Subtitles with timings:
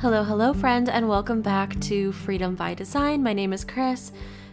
[0.00, 3.22] Hello, hello, friend, and welcome back to Freedom by Design.
[3.22, 4.12] My name is Chris.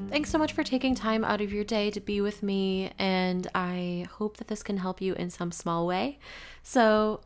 [0.10, 3.48] Thanks so much for taking time out of your day to be with me, and
[3.56, 6.20] I hope that this can help you in some small way.
[6.64, 7.22] So,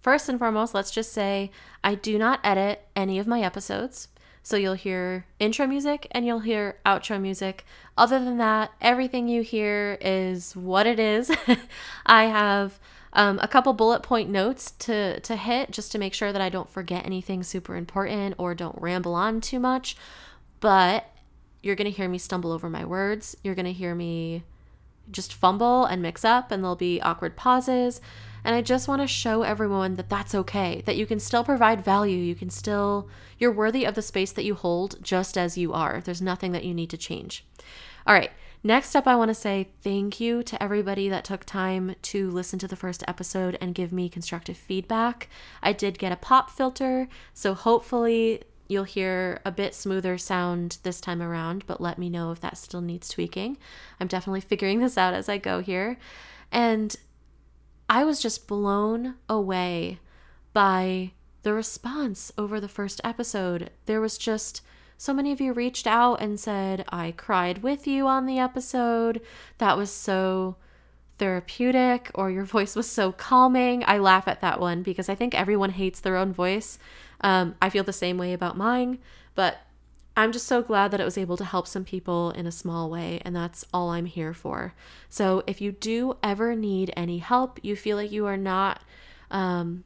[0.00, 1.50] first and foremost, let's just say
[1.82, 4.06] I do not edit any of my episodes.
[4.44, 7.64] So you'll hear intro music and you'll hear outro music.
[7.98, 11.32] Other than that, everything you hear is what it is.
[12.06, 12.78] I have
[13.16, 16.48] um, a couple bullet point notes to to hit just to make sure that I
[16.48, 19.96] don't forget anything super important or don't ramble on too much.
[20.60, 21.10] But
[21.62, 23.36] you're gonna hear me stumble over my words.
[23.42, 24.44] You're gonna hear me
[25.10, 28.00] just fumble and mix up, and there'll be awkward pauses.
[28.44, 31.84] And I just want to show everyone that that's okay, that you can still provide
[31.84, 32.18] value.
[32.18, 33.08] You can still,
[33.38, 36.00] you're worthy of the space that you hold just as you are.
[36.00, 37.44] There's nothing that you need to change.
[38.06, 38.30] All right.
[38.62, 42.58] Next up, I want to say thank you to everybody that took time to listen
[42.58, 45.28] to the first episode and give me constructive feedback.
[45.62, 51.00] I did get a pop filter, so hopefully you'll hear a bit smoother sound this
[51.00, 53.56] time around, but let me know if that still needs tweaking.
[54.00, 55.98] I'm definitely figuring this out as I go here.
[56.50, 56.96] And
[57.88, 60.00] I was just blown away
[60.52, 63.70] by the response over the first episode.
[63.84, 64.62] There was just
[64.98, 69.20] so many of you reached out and said, I cried with you on the episode.
[69.58, 70.56] That was so
[71.18, 73.84] therapeutic, or your voice was so calming.
[73.86, 76.78] I laugh at that one because I think everyone hates their own voice.
[77.20, 78.98] Um, I feel the same way about mine,
[79.34, 79.58] but
[80.16, 82.88] I'm just so glad that it was able to help some people in a small
[82.88, 84.74] way, and that's all I'm here for.
[85.10, 88.82] So, if you do ever need any help, you feel like you are not,
[89.30, 89.84] um,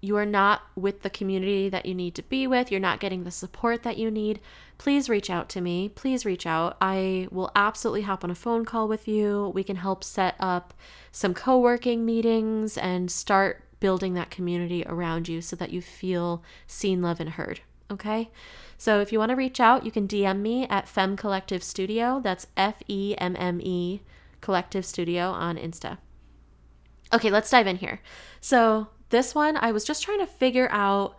[0.00, 3.24] you are not with the community that you need to be with, you're not getting
[3.24, 4.40] the support that you need,
[4.78, 5.88] please reach out to me.
[5.88, 6.76] Please reach out.
[6.80, 9.50] I will absolutely hop on a phone call with you.
[9.54, 10.74] We can help set up
[11.12, 16.42] some co working meetings and start building that community around you so that you feel
[16.66, 17.60] seen, loved, and heard.
[17.90, 18.30] Okay?
[18.78, 22.20] So if you want to reach out, you can DM me at Femme Collective Studio.
[22.22, 24.02] That's F E M M E
[24.40, 25.98] Collective Studio on Insta.
[27.12, 28.00] Okay, let's dive in here.
[28.40, 31.16] So this one, I was just trying to figure out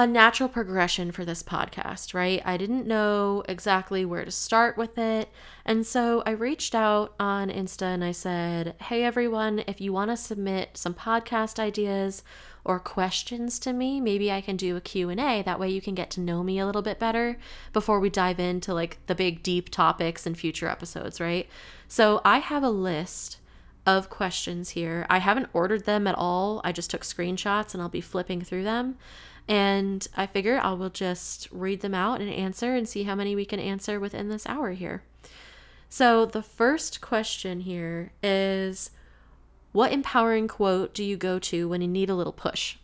[0.00, 2.40] a natural progression for this podcast, right?
[2.42, 5.28] I didn't know exactly where to start with it.
[5.66, 10.10] And so I reached out on Insta and I said, "Hey everyone, if you want
[10.10, 12.22] to submit some podcast ideas
[12.64, 15.42] or questions to me, maybe I can do a Q&A.
[15.42, 17.36] That way you can get to know me a little bit better
[17.74, 21.46] before we dive into like the big deep topics in future episodes, right?
[21.88, 23.36] So I have a list
[23.86, 25.06] of questions here.
[25.08, 26.60] I haven't ordered them at all.
[26.64, 28.96] I just took screenshots and I'll be flipping through them.
[29.48, 33.34] And I figure I will just read them out and answer and see how many
[33.34, 35.02] we can answer within this hour here.
[35.88, 38.90] So the first question here is
[39.72, 42.76] what empowering quote do you go to when you need a little push?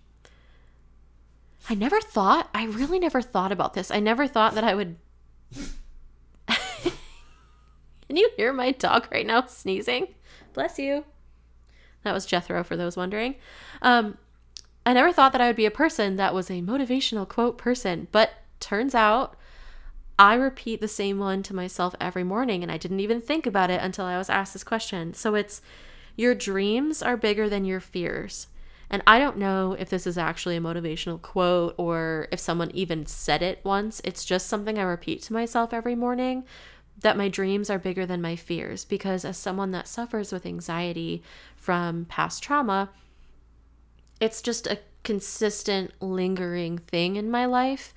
[1.69, 3.91] I never thought, I really never thought about this.
[3.91, 4.97] I never thought that I would.
[6.47, 10.15] Can you hear my dog right now sneezing?
[10.56, 11.05] Bless you.
[12.03, 13.34] That was Jethro, for those wondering.
[13.83, 14.17] Um,
[14.87, 18.09] I never thought that I would be a person that was a motivational quote person,
[18.11, 19.37] but turns out
[20.19, 23.69] I repeat the same one to myself every morning, and I didn't even think about
[23.69, 25.12] it until I was asked this question.
[25.12, 25.61] So it's
[26.16, 28.47] your dreams are bigger than your fears.
[28.89, 33.05] And I don't know if this is actually a motivational quote or if someone even
[33.05, 34.00] said it once.
[34.05, 36.45] It's just something I repeat to myself every morning
[37.01, 38.84] that my dreams are bigger than my fears.
[38.84, 41.23] Because as someone that suffers with anxiety
[41.55, 42.91] from past trauma,
[44.21, 47.95] it's just a consistent, lingering thing in my life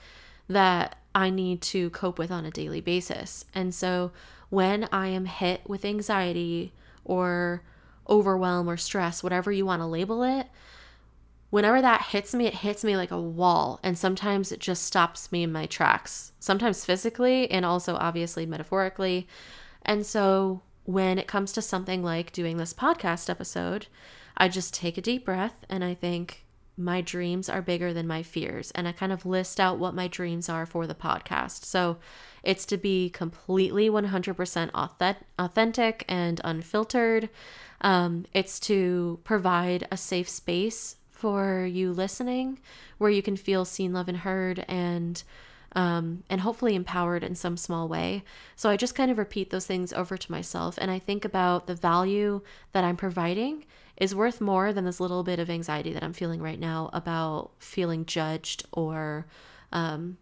[0.48, 3.46] that I need to cope with on a daily basis.
[3.56, 4.12] And so
[4.50, 6.74] when I am hit with anxiety
[7.04, 7.64] or
[8.08, 10.48] overwhelm or stress, whatever you want to label it,
[11.50, 13.80] whenever that hits me, it hits me like a wall.
[13.84, 19.28] And sometimes it just stops me in my tracks, sometimes physically and also obviously metaphorically.
[19.84, 23.88] And so when it comes to something like doing this podcast episode,
[24.38, 26.46] I just take a deep breath and I think,
[26.80, 28.72] my dreams are bigger than my fears.
[28.72, 31.66] And I kind of list out what my dreams are for the podcast.
[31.66, 31.98] So
[32.42, 37.30] it's to be completely 100% authentic and unfiltered.
[37.82, 42.60] Um, it's to provide a safe space for you listening
[42.98, 45.22] where you can feel seen, loved, and heard and
[45.74, 48.24] um, and hopefully empowered in some small way.
[48.56, 51.68] So I just kind of repeat those things over to myself and I think about
[51.68, 53.66] the value that I'm providing
[53.98, 57.52] is worth more than this little bit of anxiety that I'm feeling right now about
[57.60, 59.28] feeling judged or
[59.72, 60.18] um,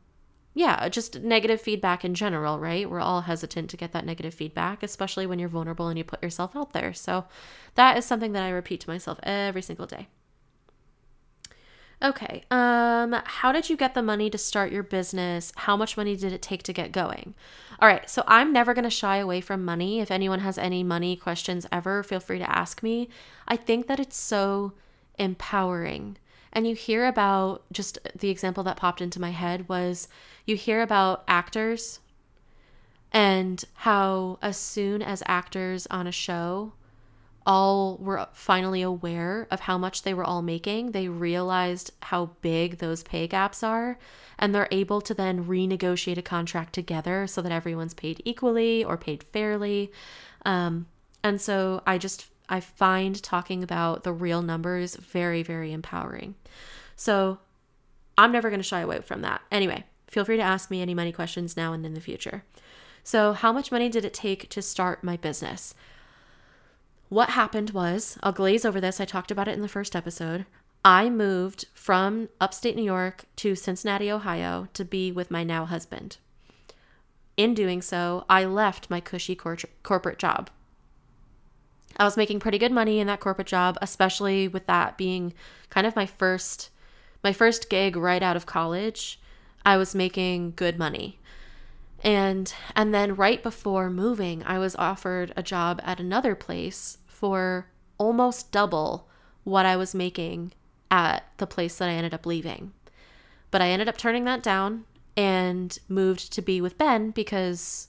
[0.54, 2.90] yeah, just negative feedback in general, right?
[2.90, 6.24] We're all hesitant to get that negative feedback, especially when you're vulnerable and you put
[6.24, 6.94] yourself out there.
[6.94, 7.26] So
[7.76, 10.08] that is something that I repeat to myself every single day.
[12.04, 12.44] Okay.
[12.52, 15.52] Um, how did you get the money to start your business?
[15.56, 17.34] How much money did it take to get going?
[17.80, 18.08] All right.
[18.10, 20.00] So I'm never going to shy away from money.
[20.00, 23.10] If anyone has any money questions ever, feel free to ask me.
[23.48, 24.74] I think that it's so
[25.18, 26.18] empowering.
[26.54, 30.08] And you hear about just the example that popped into my head was
[30.46, 32.00] you hear about actors
[33.12, 36.74] and how as soon as actors on a show
[37.48, 42.80] all were finally aware of how much they were all making, they realized how big
[42.80, 43.98] those pay gaps are,
[44.38, 48.98] and they're able to then renegotiate a contract together so that everyone's paid equally or
[48.98, 49.90] paid fairly.
[50.46, 50.88] Um,
[51.24, 56.36] and so I just I find talking about the real numbers very very empowering.
[56.98, 57.40] So
[58.18, 59.42] I'm never going to shy away from that.
[59.52, 62.44] Anyway, feel free to ask me any money questions now and in the future.
[63.04, 65.74] So, how much money did it take to start my business?
[67.10, 69.00] What happened was, I'll glaze over this.
[69.00, 70.46] I talked about it in the first episode.
[70.84, 76.18] I moved from upstate New York to Cincinnati, Ohio to be with my now husband.
[77.38, 80.50] In doing so, I left my cushy cor- corporate job.
[81.96, 85.34] I was making pretty good money in that corporate job, especially with that being
[85.70, 86.70] kind of my first
[87.24, 89.20] my first gig right out of college.
[89.66, 91.20] I was making good money.
[92.04, 97.68] And and then right before moving, I was offered a job at another place for
[97.98, 99.08] almost double
[99.44, 100.54] what I was making
[100.92, 102.74] at the place that I ended up leaving.
[103.50, 104.86] But I ended up turning that down
[105.16, 107.88] and moved to be with Ben because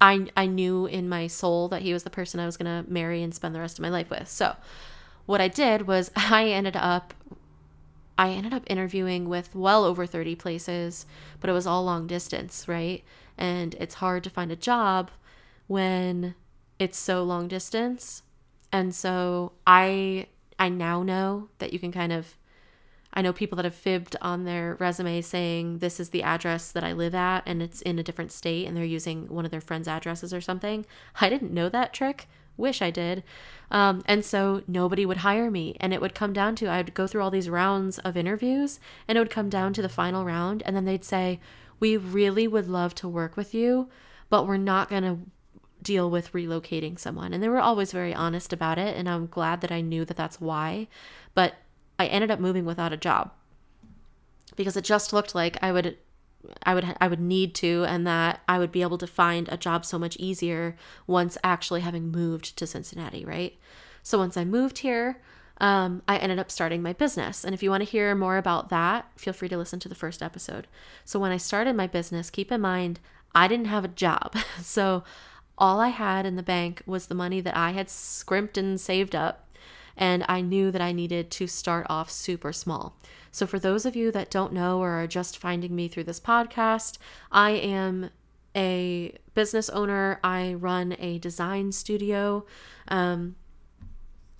[0.00, 2.90] I I knew in my soul that he was the person I was going to
[2.90, 4.28] marry and spend the rest of my life with.
[4.28, 4.56] So,
[5.26, 7.14] what I did was I ended up
[8.18, 11.06] I ended up interviewing with well over 30 places,
[11.40, 13.04] but it was all long distance, right?
[13.38, 15.12] And it's hard to find a job
[15.68, 16.34] when
[16.80, 18.24] it's so long distance.
[18.72, 20.26] And so I
[20.58, 22.36] I now know that you can kind of
[23.12, 26.84] I know people that have fibbed on their resume saying this is the address that
[26.84, 29.60] I live at and it's in a different state and they're using one of their
[29.60, 30.84] friends' addresses or something.
[31.20, 32.28] I didn't know that trick.
[32.58, 33.22] Wish I did.
[33.70, 35.76] Um, and so nobody would hire me.
[35.80, 38.80] And it would come down to I would go through all these rounds of interviews
[39.06, 40.62] and it would come down to the final round.
[40.66, 41.40] And then they'd say,
[41.80, 43.88] We really would love to work with you,
[44.28, 45.18] but we're not going to
[45.82, 47.32] deal with relocating someone.
[47.32, 48.96] And they were always very honest about it.
[48.96, 50.88] And I'm glad that I knew that that's why.
[51.34, 51.54] But
[51.98, 53.30] I ended up moving without a job
[54.56, 55.96] because it just looked like I would
[56.62, 59.56] I would I would need to and that I would be able to find a
[59.56, 60.76] job so much easier
[61.06, 63.58] once actually having moved to Cincinnati, right?
[64.02, 65.20] So once I moved here,
[65.60, 67.44] um, I ended up starting my business.
[67.44, 69.94] And if you want to hear more about that, feel free to listen to the
[69.94, 70.68] first episode.
[71.04, 73.00] So when I started my business, keep in mind
[73.34, 74.34] I didn't have a job.
[74.62, 75.04] So
[75.56, 79.14] all I had in the bank was the money that I had scrimped and saved
[79.16, 79.47] up
[79.98, 82.96] and I knew that I needed to start off super small.
[83.30, 86.20] So, for those of you that don't know or are just finding me through this
[86.20, 86.96] podcast,
[87.30, 88.10] I am
[88.56, 90.20] a business owner.
[90.24, 92.46] I run a design studio
[92.88, 93.36] um,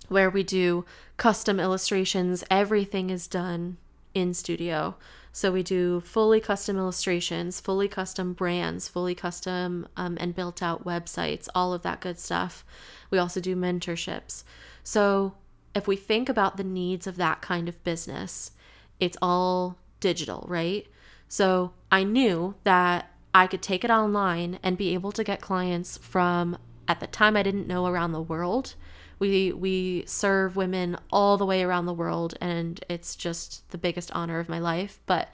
[0.07, 0.85] where we do
[1.17, 2.43] custom illustrations.
[2.49, 3.77] Everything is done
[4.13, 4.95] in studio.
[5.31, 10.85] So we do fully custom illustrations, fully custom brands, fully custom um, and built out
[10.85, 12.65] websites, all of that good stuff.
[13.11, 14.43] We also do mentorships.
[14.83, 15.35] So
[15.75, 18.51] if we think about the needs of that kind of business,
[18.99, 20.87] it's all digital, right?
[21.27, 25.97] So I knew that I could take it online and be able to get clients
[25.97, 26.57] from
[26.87, 28.75] at the time I didn't know around the world.
[29.19, 34.11] We we serve women all the way around the world and it's just the biggest
[34.13, 35.29] honor of my life, but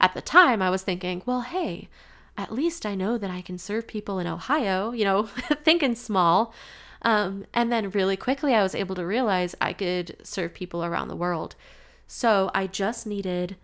[0.00, 1.88] at the time I was thinking, well, hey,
[2.36, 5.24] at least I know that I can serve people in Ohio, you know,
[5.64, 6.54] thinking small.
[7.02, 11.08] Um, and then really quickly, I was able to realize I could serve people around
[11.08, 11.54] the world.
[12.06, 13.56] So I just needed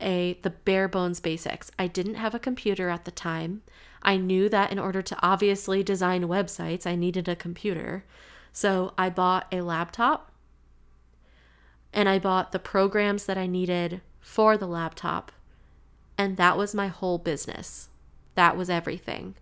[0.00, 1.70] a the bare bones basics.
[1.78, 3.62] I didn't have a computer at the time.
[4.02, 8.04] I knew that in order to obviously design websites, I needed a computer.
[8.52, 10.30] So I bought a laptop
[11.92, 15.32] and I bought the programs that I needed for the laptop.
[16.18, 17.88] And that was my whole business.
[18.34, 19.34] That was everything.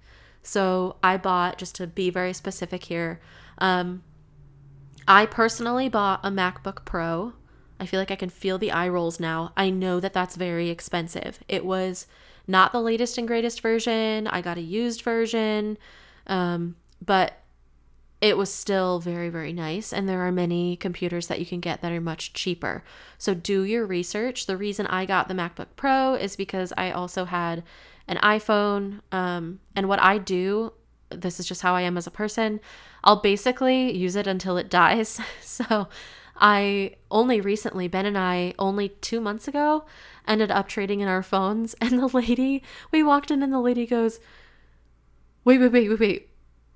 [0.42, 3.20] So I bought, just to be very specific here,
[3.62, 4.02] um,
[5.06, 7.32] I personally bought a MacBook Pro.
[7.78, 9.52] I feel like I can feel the eye rolls now.
[9.56, 11.38] I know that that's very expensive.
[11.48, 12.06] It was
[12.48, 14.26] not the latest and greatest version.
[14.26, 15.78] I got a used version,
[16.26, 17.38] um, but
[18.20, 19.92] it was still very, very nice.
[19.92, 22.82] And there are many computers that you can get that are much cheaper.
[23.16, 24.46] So do your research.
[24.46, 27.62] The reason I got the MacBook Pro is because I also had
[28.08, 29.02] an iPhone.
[29.12, 30.72] Um, and what I do,
[31.16, 32.60] this is just how I am as a person,
[33.04, 35.20] I'll basically use it until it dies.
[35.42, 35.88] so
[36.36, 39.84] I only recently, Ben and I, only two months ago,
[40.26, 41.74] ended up trading in our phones.
[41.80, 44.20] And the lady, we walked in and the lady goes,
[45.44, 46.30] wait, wait, wait, wait, wait,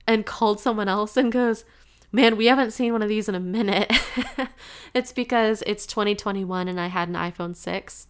[0.07, 1.65] and called someone else and goes,
[2.13, 3.93] man, we haven't seen one of these in a minute.
[4.95, 8.07] it's because it's 2021 and I had an iPhone 6,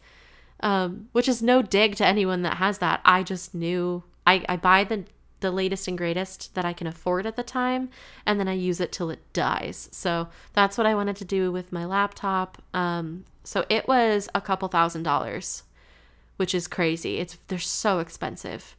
[0.60, 3.00] um, which is no dig to anyone that has that.
[3.04, 5.04] I just knew I, I buy the
[5.46, 7.88] the latest and greatest that I can afford at the time,
[8.26, 9.88] and then I use it till it dies.
[9.92, 12.60] So that's what I wanted to do with my laptop.
[12.74, 15.62] Um, so it was a couple thousand dollars,
[16.36, 17.18] which is crazy.
[17.18, 18.74] It's they're so expensive.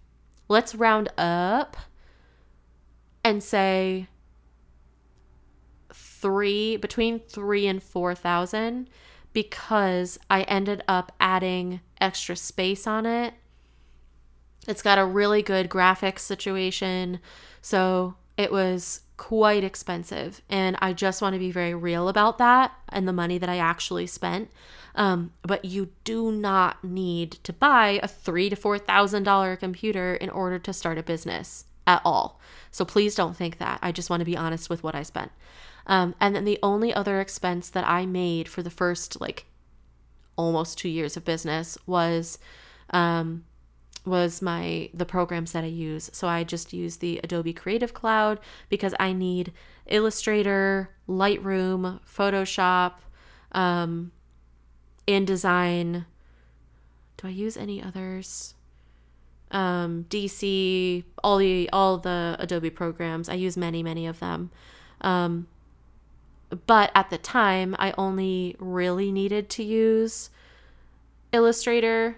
[0.50, 1.78] Let's round up
[3.24, 4.08] and say
[5.94, 8.90] three between three and four thousand
[9.32, 13.36] because I ended up adding extra space on it.
[14.68, 17.20] It's got a really good graphics situation.
[17.62, 20.42] So it was quite expensive.
[20.50, 23.58] And I just want to be very real about that and the money that I
[23.58, 24.50] actually spent.
[24.94, 30.16] Um, but you do not need to buy a three to four thousand dollar computer
[30.16, 32.40] in order to start a business at all.
[32.72, 33.80] So please don't think that.
[33.82, 35.32] I just want to be honest with what I spent.
[35.88, 39.46] Um, and then the only other expense that I made for the first like
[40.36, 42.38] almost two years of business was
[42.92, 43.46] um,
[44.08, 46.10] was my the programs that I use.
[46.14, 49.52] So I just use the Adobe Creative Cloud because I need
[49.86, 52.94] Illustrator, Lightroom, Photoshop,
[53.52, 54.12] um,
[55.08, 56.06] InDesign.
[57.18, 58.54] Do I use any others?
[59.52, 63.30] Um, DC, all the all the Adobe programs.
[63.30, 64.52] I use many many of them.
[65.02, 65.48] Um,
[66.66, 70.30] but at the time, I only really needed to use
[71.34, 72.18] Illustrator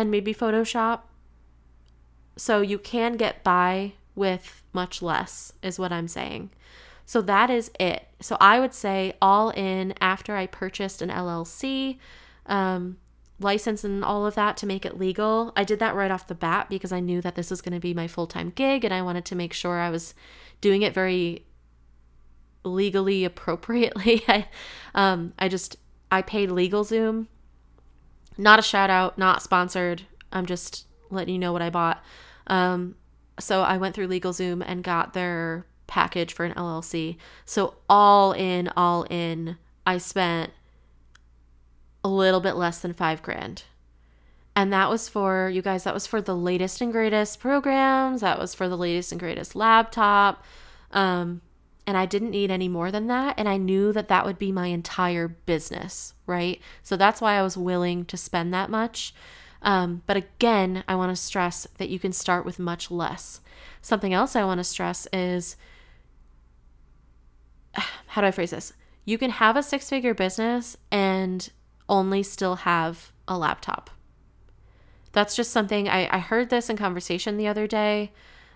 [0.00, 1.00] and maybe Photoshop.
[2.36, 6.50] So you can get by with much less, is what I'm saying.
[7.04, 8.06] So that is it.
[8.20, 11.98] So I would say all in after I purchased an LLC,
[12.46, 12.98] um,
[13.40, 15.52] license and all of that to make it legal.
[15.56, 17.80] I did that right off the bat because I knew that this was going to
[17.80, 20.14] be my full time gig and I wanted to make sure I was
[20.60, 21.44] doing it very
[22.62, 24.22] legally appropriately.
[24.28, 24.46] I
[24.94, 25.76] um I just
[26.12, 27.26] I paid LegalZoom.
[28.40, 30.02] Not a shout out, not sponsored.
[30.32, 32.02] I'm just letting you know what I bought.
[32.46, 32.96] Um
[33.38, 37.16] so I went through LegalZoom and got their package for an LLC.
[37.44, 39.56] So all in, all in,
[39.86, 40.52] I spent
[42.04, 43.64] a little bit less than five grand.
[44.54, 48.20] And that was for, you guys, that was for the latest and greatest programs.
[48.20, 50.44] That was for the latest and greatest laptop.
[50.92, 51.40] Um,
[51.90, 53.34] and I didn't need any more than that.
[53.36, 56.60] And I knew that that would be my entire business, right?
[56.84, 59.12] So that's why I was willing to spend that much.
[59.60, 63.40] Um, but again, I want to stress that you can start with much less.
[63.82, 65.56] Something else I want to stress is
[67.74, 68.72] how do I phrase this?
[69.04, 71.50] You can have a six figure business and
[71.88, 73.90] only still have a laptop.
[75.10, 78.12] That's just something I, I heard this in conversation the other day,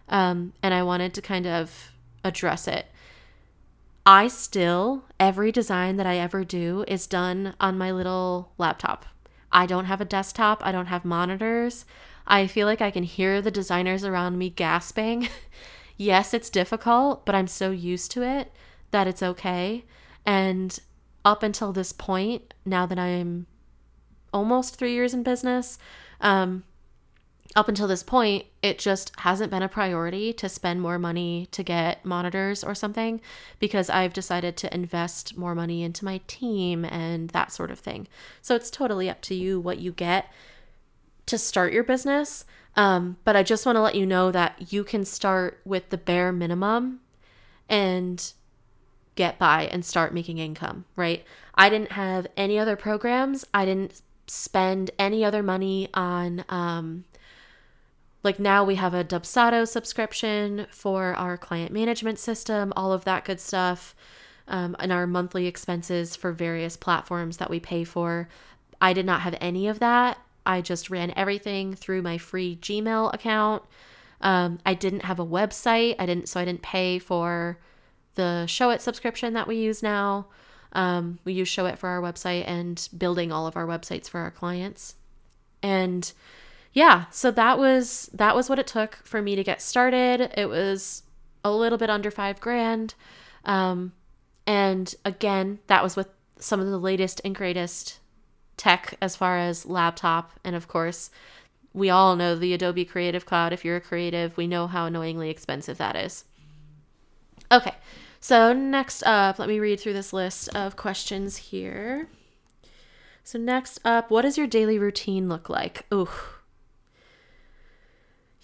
[0.08, 1.90] um, and I wanted to kind of
[2.22, 2.86] address it.
[4.06, 9.06] I still, every design that I ever do is done on my little laptop.
[9.50, 11.86] I don't have a desktop, I don't have monitors.
[12.26, 15.28] I feel like I can hear the designers around me gasping.
[15.96, 18.52] yes, it's difficult, but I'm so used to it
[18.90, 19.84] that it's okay.
[20.26, 20.78] And
[21.24, 23.46] up until this point, now that I'm
[24.32, 25.78] almost three years in business,
[26.20, 26.64] um,
[27.56, 31.62] up until this point, it just hasn't been a priority to spend more money to
[31.62, 33.20] get monitors or something
[33.60, 38.08] because I've decided to invest more money into my team and that sort of thing.
[38.42, 40.32] So it's totally up to you what you get
[41.26, 42.44] to start your business.
[42.76, 45.98] Um, but I just want to let you know that you can start with the
[45.98, 47.00] bare minimum
[47.68, 48.32] and
[49.14, 51.24] get by and start making income, right?
[51.54, 53.44] I didn't have any other programs.
[53.54, 57.04] I didn't spend any other money on um,
[58.24, 63.24] like now we have a Dubsado subscription for our client management system, all of that
[63.24, 63.94] good stuff,
[64.48, 68.28] um, and our monthly expenses for various platforms that we pay for.
[68.80, 70.18] I did not have any of that.
[70.46, 73.62] I just ran everything through my free Gmail account.
[74.20, 75.96] Um, I didn't have a website.
[75.98, 77.58] I didn't, so I didn't pay for
[78.14, 80.26] the Showit subscription that we use now.
[80.72, 84.30] Um, we use Showit for our website and building all of our websites for our
[84.30, 84.96] clients.
[85.62, 86.12] And
[86.74, 90.32] yeah, so that was that was what it took for me to get started.
[90.36, 91.04] It was
[91.44, 92.94] a little bit under five grand.
[93.44, 93.92] Um,
[94.46, 98.00] and again, that was with some of the latest and greatest
[98.56, 100.32] tech as far as laptop.
[100.42, 101.10] And of course,
[101.72, 103.52] we all know the Adobe Creative Cloud.
[103.52, 106.24] If you're a creative, we know how annoyingly expensive that is.
[107.52, 107.74] Okay,
[108.20, 112.08] So, next up, let me read through this list of questions here.
[113.22, 115.84] So, next up, what does your daily routine look like?
[115.92, 116.08] Ooh.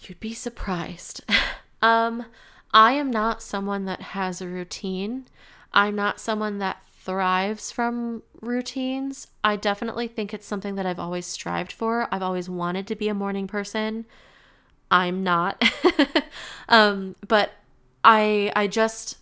[0.01, 1.21] You'd be surprised.
[1.81, 2.25] um,
[2.73, 5.25] I am not someone that has a routine.
[5.73, 9.27] I'm not someone that thrives from routines.
[9.43, 12.07] I definitely think it's something that I've always strived for.
[12.11, 14.05] I've always wanted to be a morning person.
[14.89, 15.63] I'm not.
[16.69, 17.51] um, but
[18.03, 19.17] I I just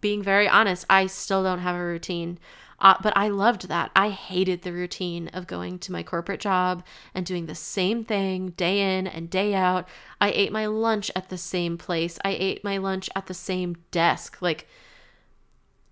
[0.00, 2.38] being very honest, I still don't have a routine.
[2.82, 3.92] Uh, but I loved that.
[3.94, 6.84] I hated the routine of going to my corporate job
[7.14, 9.88] and doing the same thing day in and day out.
[10.20, 12.18] I ate my lunch at the same place.
[12.24, 14.42] I ate my lunch at the same desk.
[14.42, 14.66] Like,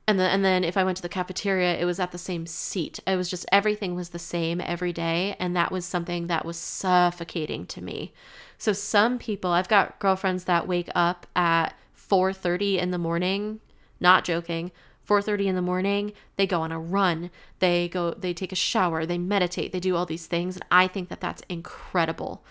[0.09, 2.45] and then and then if I went to the cafeteria, it was at the same
[2.45, 2.99] seat.
[3.07, 6.57] It was just everything was the same every day, and that was something that was
[6.57, 8.13] suffocating to me.
[8.59, 13.61] So some people, I've got girlfriends that wake up at 4:30 in the morning,
[14.01, 14.73] not joking,
[15.11, 19.05] 4:30 in the morning, they go on a run, they go they take a shower,
[19.05, 22.45] they meditate, they do all these things and I think that that's incredible.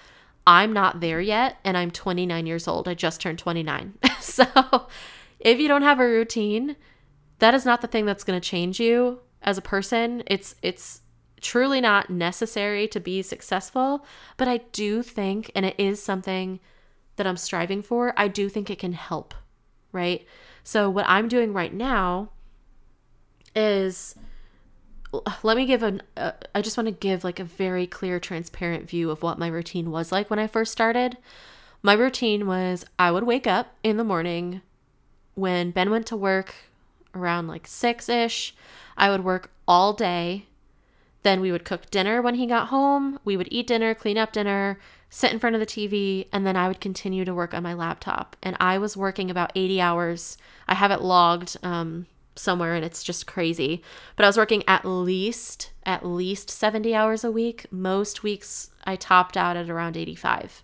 [0.46, 2.88] I'm not there yet and I'm 29 years old.
[2.88, 3.94] I just turned 29.
[4.20, 4.88] so,
[5.40, 6.76] if you don't have a routine,
[7.38, 10.22] that is not the thing that's going to change you as a person.
[10.28, 11.02] It's it's
[11.40, 16.60] truly not necessary to be successful, but I do think and it is something
[17.16, 18.14] that I'm striving for.
[18.18, 19.34] I do think it can help,
[19.94, 20.26] right?
[20.64, 22.32] So what I'm doing right now
[23.56, 24.16] is
[25.44, 28.88] let me give an uh, I just want to give like a very clear transparent
[28.88, 31.18] view of what my routine was like when I first started.
[31.82, 34.62] My routine was I would wake up in the morning
[35.36, 36.54] when Ben went to work
[37.16, 38.52] around like 6ish.
[38.98, 40.46] I would work all day.
[41.24, 43.20] Then we would cook dinner when he got home.
[43.26, 44.80] We would eat dinner, clean up dinner,
[45.10, 47.74] sit in front of the TV, and then I would continue to work on my
[47.74, 48.36] laptop.
[48.42, 50.38] And I was working about 80 hours.
[50.68, 52.06] I have it logged um,
[52.40, 53.84] somewhere and it's just crazy.
[54.16, 57.66] But I was working at least at least 70 hours a week.
[57.72, 60.64] Most weeks I topped out at around 85.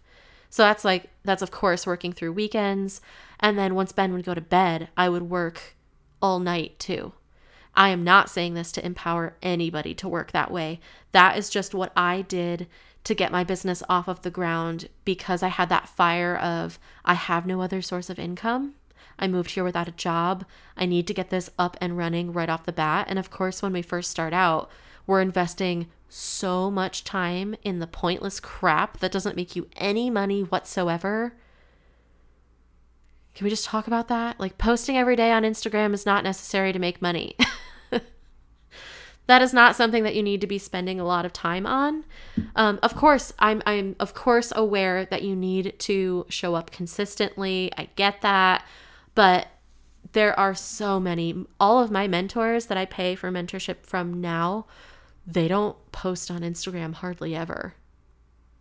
[0.49, 3.01] So that's like that's of course working through weekends
[3.39, 5.75] and then once Ben would go to bed, I would work
[6.21, 7.13] all night too.
[7.75, 10.79] I am not saying this to empower anybody to work that way.
[11.11, 12.67] That is just what I did
[13.03, 17.13] to get my business off of the ground because I had that fire of I
[17.15, 18.75] have no other source of income
[19.17, 20.45] I moved here without a job.
[20.75, 23.07] I need to get this up and running right off the bat.
[23.09, 24.69] And of course, when we first start out,
[25.07, 30.41] we're investing so much time in the pointless crap that doesn't make you any money
[30.41, 31.33] whatsoever.
[33.33, 34.39] Can we just talk about that?
[34.39, 37.35] Like, posting every day on Instagram is not necessary to make money.
[39.27, 42.05] that is not something that you need to be spending a lot of time on.
[42.55, 47.71] Um, of course, I'm I'm of course aware that you need to show up consistently.
[47.77, 48.65] I get that.
[49.15, 49.47] But
[50.11, 51.45] there are so many.
[51.59, 54.65] All of my mentors that I pay for mentorship from now,
[55.25, 57.73] they don't post on Instagram hardly ever.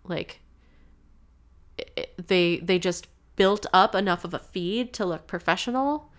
[0.04, 0.40] Like
[1.76, 6.10] it, they they just built up enough of a feed to look professional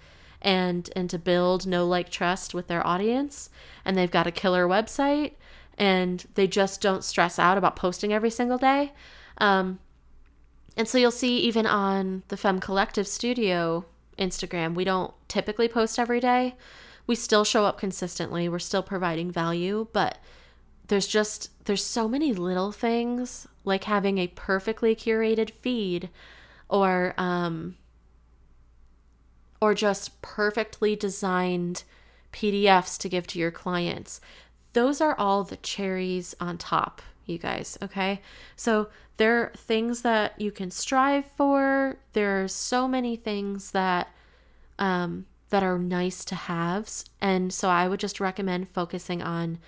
[0.42, 3.50] and and to build no like trust with their audience
[3.84, 5.34] and they've got a killer website
[5.78, 8.92] and they just don't stress out about posting every single day
[9.38, 9.80] um,
[10.78, 13.86] and so you'll see even on the Femme Collective Studio
[14.18, 14.76] Instagram.
[14.76, 16.56] We don't typically post every day.
[17.08, 18.50] We still show up consistently.
[18.50, 20.18] We're still providing value, but
[20.88, 26.10] there's just there's so many little things like having a perfectly curated feed
[26.70, 27.76] or um
[29.62, 31.84] or just perfectly designed
[32.32, 34.20] PDFs to give to your clients.
[34.74, 38.22] Those are all the cherries on top, you guys, okay?
[38.56, 41.98] So there are things that you can strive for.
[42.14, 44.10] There are so many things that
[44.78, 47.06] um, that are nice to haves.
[47.22, 49.60] And so I would just recommend focusing on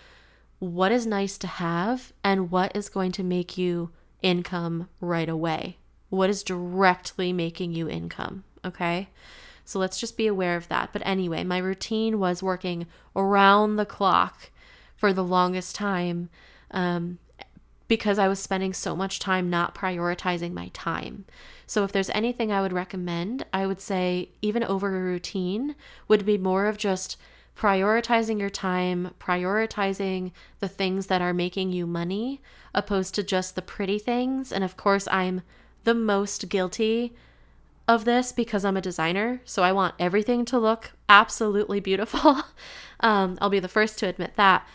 [0.59, 3.91] what is nice to have and what is going to make you
[4.21, 5.77] income right away.
[6.09, 9.09] What is directly making you income, okay?
[9.65, 10.89] So let's just be aware of that.
[10.93, 14.49] But anyway, my routine was working around the clock
[14.95, 16.29] for the longest time.
[16.71, 17.19] Um,
[17.87, 21.25] because I was spending so much time not prioritizing my time.
[21.65, 25.75] So, if there's anything I would recommend, I would say even over a routine
[26.07, 27.17] would be more of just
[27.57, 32.41] prioritizing your time, prioritizing the things that are making you money,
[32.73, 34.51] opposed to just the pretty things.
[34.51, 35.41] And of course, I'm
[35.83, 37.15] the most guilty
[37.87, 39.41] of this because I'm a designer.
[39.43, 42.43] So, I want everything to look absolutely beautiful.
[43.01, 44.65] um, I'll be the first to admit that.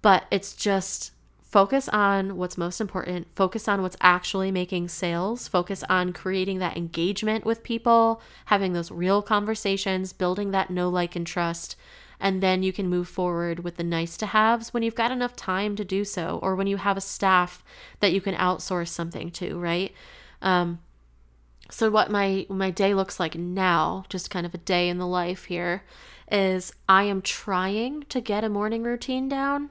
[0.00, 1.12] But it's just
[1.52, 6.78] focus on what's most important, focus on what's actually making sales, focus on creating that
[6.78, 11.76] engagement with people, having those real conversations, building that know, like, and trust.
[12.18, 15.36] And then you can move forward with the nice to haves when you've got enough
[15.36, 17.62] time to do so, or when you have a staff
[18.00, 19.92] that you can outsource something to, right?
[20.40, 20.78] Um,
[21.68, 25.06] so what my my day looks like now, just kind of a day in the
[25.06, 25.84] life here,
[26.30, 29.70] is I am trying to get a morning routine down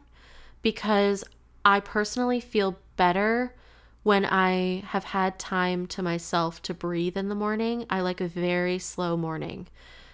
[0.62, 1.24] because
[1.64, 3.56] I personally feel better
[4.04, 7.86] when I have had time to myself to breathe in the morning.
[7.90, 9.68] I like a very slow morning.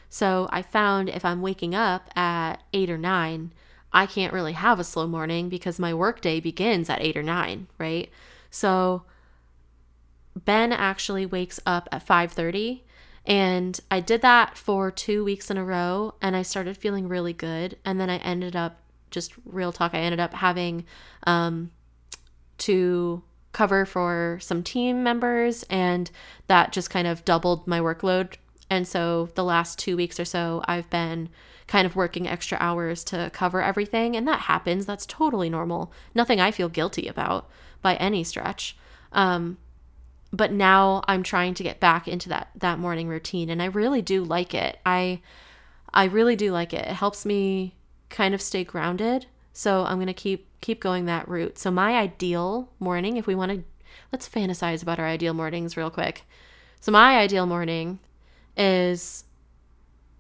[0.09, 3.53] So I found if I'm waking up at eight or nine,
[3.93, 7.67] I can't really have a slow morning because my workday begins at eight or nine,
[7.77, 8.09] right?
[8.49, 9.03] So
[10.35, 12.83] Ben actually wakes up at 5:30
[13.25, 17.33] and I did that for 2 weeks in a row and I started feeling really
[17.33, 18.79] good and then I ended up
[19.11, 20.85] just real talk I ended up having
[21.25, 21.71] um,
[22.59, 26.11] to cover for some team members and
[26.47, 28.35] that just kind of doubled my workload
[28.69, 31.29] and so the last 2 weeks or so I've been
[31.65, 36.39] kind of working extra hours to cover everything and that happens that's totally normal nothing
[36.39, 37.49] I feel guilty about
[37.81, 38.77] by any stretch
[39.11, 39.57] um,
[40.31, 44.01] but now I'm trying to get back into that that morning routine and I really
[44.01, 44.79] do like it.
[44.85, 45.21] I
[45.93, 46.85] I really do like it.
[46.85, 47.75] It helps me
[48.09, 49.27] kind of stay grounded.
[49.53, 51.57] So I'm going to keep keep going that route.
[51.57, 53.63] So my ideal morning if we want to
[54.11, 56.23] let's fantasize about our ideal mornings real quick.
[56.79, 57.99] So my ideal morning
[58.55, 59.23] is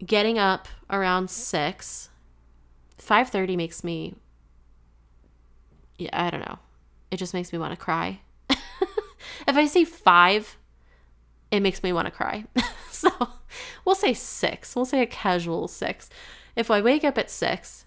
[0.05, 2.09] getting up around 6.
[2.99, 4.15] 5:30 makes me
[5.97, 6.59] yeah, I don't know.
[7.09, 8.19] It just makes me want to cry.
[9.47, 10.57] If I say five,
[11.51, 12.45] it makes me want to cry.
[12.91, 13.09] so
[13.85, 14.75] we'll say six.
[14.75, 16.09] We'll say a casual six.
[16.57, 17.85] If I wake up at six,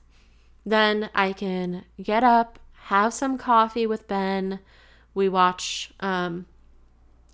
[0.64, 4.60] then I can get up, have some coffee with Ben.
[5.12, 6.46] We watch, um,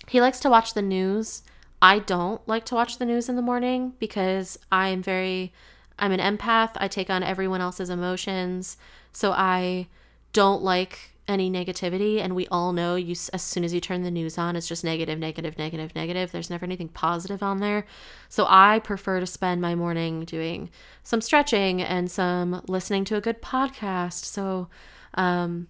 [0.08, 1.42] he likes to watch the news.
[1.82, 5.52] I don't like to watch the news in the morning because I am very,
[5.98, 6.70] I'm an empath.
[6.76, 8.78] I take on everyone else's emotions.
[9.12, 9.88] So I
[10.32, 14.10] don't like any negativity and we all know you as soon as you turn the
[14.10, 16.30] news on it's just negative negative negative negative.
[16.30, 17.84] There's never anything positive on there.
[18.28, 20.70] So i prefer to spend my morning doing
[21.02, 24.24] some stretching and some listening to a good podcast.
[24.24, 24.68] So
[25.14, 25.68] um,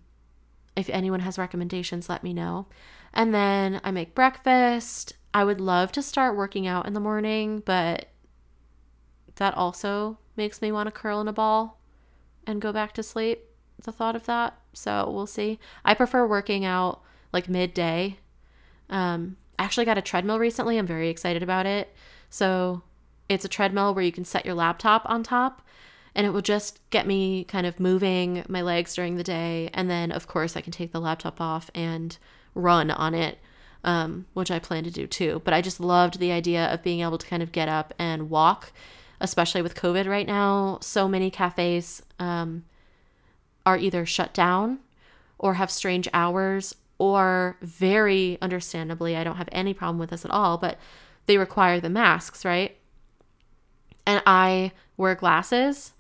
[0.77, 2.67] if anyone has recommendations let me know.
[3.15, 5.15] And then i make breakfast.
[5.33, 8.09] I would love to start working out in the morning but
[9.37, 11.81] that also makes me want to curl in a ball
[12.47, 13.41] and go back to sleep.
[13.83, 14.59] The thought of that.
[14.77, 15.59] So we'll see.
[15.85, 17.01] I prefer working out
[17.33, 18.19] like midday.
[18.91, 20.77] Um, I actually got a treadmill recently.
[20.77, 21.95] I'm very excited about it.
[22.29, 22.83] So
[23.29, 25.63] it's a treadmill where you can set your laptop on top
[26.15, 29.71] and it will just get me kind of moving my legs during the day.
[29.73, 32.17] And then, of course, I can take the laptop off and
[32.55, 33.39] run on it,
[33.83, 35.41] um, which I plan to do too.
[35.45, 38.31] But I just loved the idea of being able to kind of get up and
[38.31, 38.73] walk,
[39.21, 40.79] especially with COVID right now.
[40.83, 42.03] So many cafes.
[42.19, 42.65] Um,
[43.67, 44.79] are either shut down
[45.39, 50.31] or have strange hours or very understandably, I don't have any problem with this at
[50.31, 50.79] all, but
[51.27, 52.77] they require the masks, right?
[54.07, 55.93] And I wear glasses.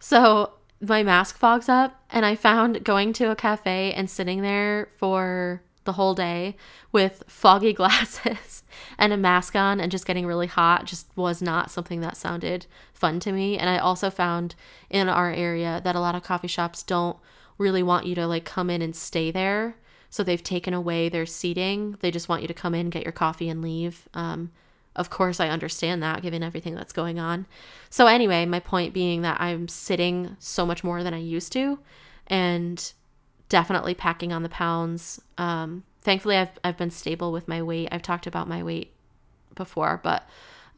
[0.00, 4.88] So my mask fogs up, and I found going to a cafe and sitting there
[4.96, 6.56] for the whole day
[6.90, 8.62] with foggy glasses
[8.98, 12.66] and a mask on and just getting really hot just was not something that sounded
[12.92, 13.58] fun to me.
[13.58, 14.54] And I also found
[14.90, 17.16] in our area that a lot of coffee shops don't
[17.58, 19.76] really want you to like come in and stay there.
[20.10, 21.96] So they've taken away their seating.
[22.00, 24.08] They just want you to come in, get your coffee, and leave.
[24.12, 24.50] Um,
[24.94, 27.46] of course, I understand that given everything that's going on.
[27.88, 31.78] So, anyway, my point being that I'm sitting so much more than I used to.
[32.26, 32.92] And
[33.52, 35.20] definitely packing on the pounds.
[35.36, 37.90] Um, thankfully, I've I've been stable with my weight.
[37.92, 38.94] I've talked about my weight
[39.54, 40.26] before, but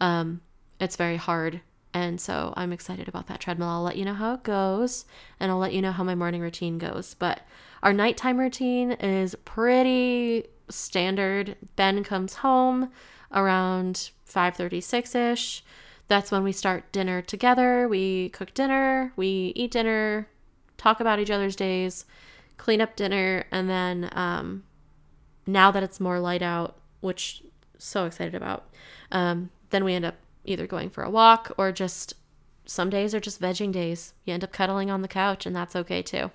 [0.00, 0.40] um,
[0.80, 1.60] it's very hard,
[1.94, 3.68] and so I'm excited about that treadmill.
[3.68, 5.04] I'll let you know how it goes,
[5.38, 7.14] and I'll let you know how my morning routine goes.
[7.14, 7.42] But
[7.80, 11.54] our nighttime routine is pretty standard.
[11.76, 12.90] Ben comes home
[13.30, 15.64] around 5:36 ish.
[16.08, 17.86] That's when we start dinner together.
[17.86, 20.26] We cook dinner, we eat dinner,
[20.76, 22.04] talk about each other's days
[22.56, 24.64] clean up dinner, and then um,
[25.46, 27.42] now that it's more light out, which
[27.78, 28.68] so excited about,
[29.10, 32.14] um, then we end up either going for a walk or just
[32.66, 34.14] some days are just vegging days.
[34.24, 36.30] You end up cuddling on the couch, and that's okay too.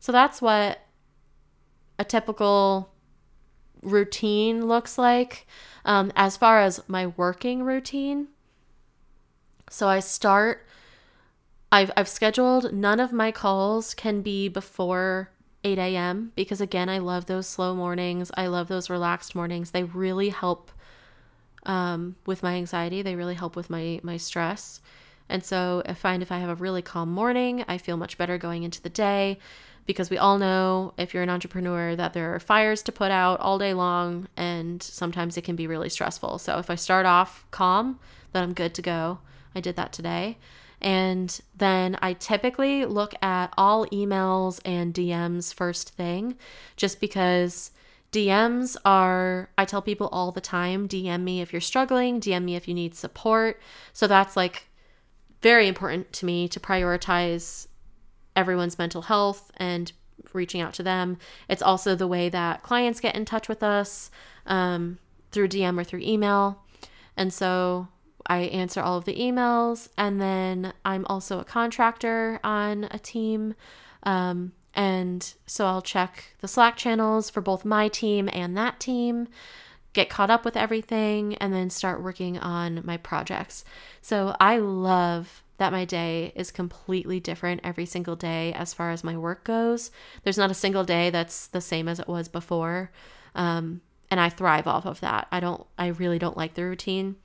[0.00, 0.80] So that's what
[1.98, 2.92] a typical
[3.82, 5.46] routine looks like.
[5.84, 8.28] Um, as far as my working routine,
[9.70, 10.66] so I start.
[11.70, 15.30] I've I've scheduled none of my calls can be before
[15.64, 16.32] 8 a.m.
[16.36, 18.30] because, again, I love those slow mornings.
[18.36, 19.72] I love those relaxed mornings.
[19.72, 20.70] They really help
[21.66, 24.80] um, with my anxiety, they really help with my, my stress.
[25.28, 28.38] And so I find if I have a really calm morning, I feel much better
[28.38, 29.38] going into the day
[29.84, 33.40] because we all know if you're an entrepreneur that there are fires to put out
[33.40, 36.38] all day long and sometimes it can be really stressful.
[36.38, 37.98] So if I start off calm,
[38.32, 39.18] then I'm good to go.
[39.54, 40.38] I did that today.
[40.80, 46.36] And then I typically look at all emails and DMs first thing
[46.76, 47.72] just because
[48.12, 52.56] DMs are, I tell people all the time DM me if you're struggling, DM me
[52.56, 53.60] if you need support.
[53.92, 54.68] So that's like
[55.42, 57.66] very important to me to prioritize
[58.34, 59.92] everyone's mental health and
[60.32, 61.18] reaching out to them.
[61.48, 64.10] It's also the way that clients get in touch with us
[64.46, 64.98] um,
[65.30, 66.62] through DM or through email.
[67.16, 67.88] And so
[68.28, 69.88] I answer all of the emails.
[69.96, 73.54] And then I'm also a contractor on a team.
[74.02, 79.28] Um, and so I'll check the Slack channels for both my team and that team,
[79.92, 83.64] get caught up with everything, and then start working on my projects.
[84.02, 89.02] So I love that my day is completely different every single day as far as
[89.02, 89.90] my work goes.
[90.22, 92.92] There's not a single day that's the same as it was before.
[93.34, 95.26] Um, and I thrive off of that.
[95.32, 97.16] I don't, I really don't like the routine.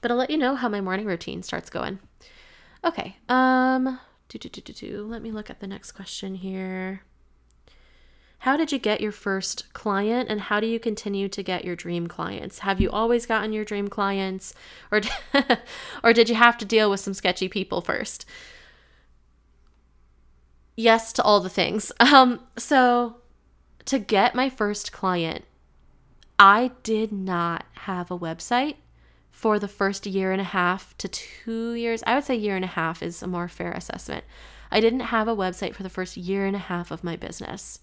[0.00, 1.98] But I'll let you know how my morning routine starts going.
[2.84, 3.16] Okay.
[3.28, 5.02] Um, do, do, do, do, do.
[5.02, 7.02] Let me look at the next question here.
[8.40, 11.76] How did you get your first client and how do you continue to get your
[11.76, 12.60] dream clients?
[12.60, 14.54] Have you always gotten your dream clients
[14.90, 15.02] or
[16.02, 18.24] or did you have to deal with some sketchy people first?
[20.74, 21.92] Yes to all the things.
[22.00, 23.16] Um so
[23.84, 25.44] to get my first client,
[26.38, 28.76] I did not have a website
[29.40, 32.02] for the first year and a half to two years.
[32.06, 34.22] I would say year and a half is a more fair assessment.
[34.70, 37.80] I didn't have a website for the first year and a half of my business.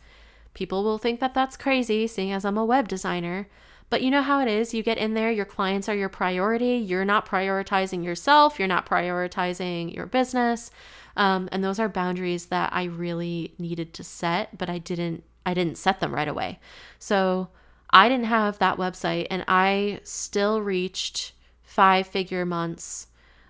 [0.54, 3.48] People will think that that's crazy, seeing as I'm a web designer.
[3.90, 4.76] But you know how it is.
[4.76, 6.76] You get in there, your clients are your priority.
[6.76, 10.70] You're not prioritizing yourself, you're not prioritizing your business.
[11.16, 15.24] Um, and those are boundaries that I really needed to set, but I didn't.
[15.44, 16.60] I didn't set them right away.
[17.00, 17.48] So
[17.90, 21.32] I didn't have that website, and I still reached
[21.78, 23.06] five figure months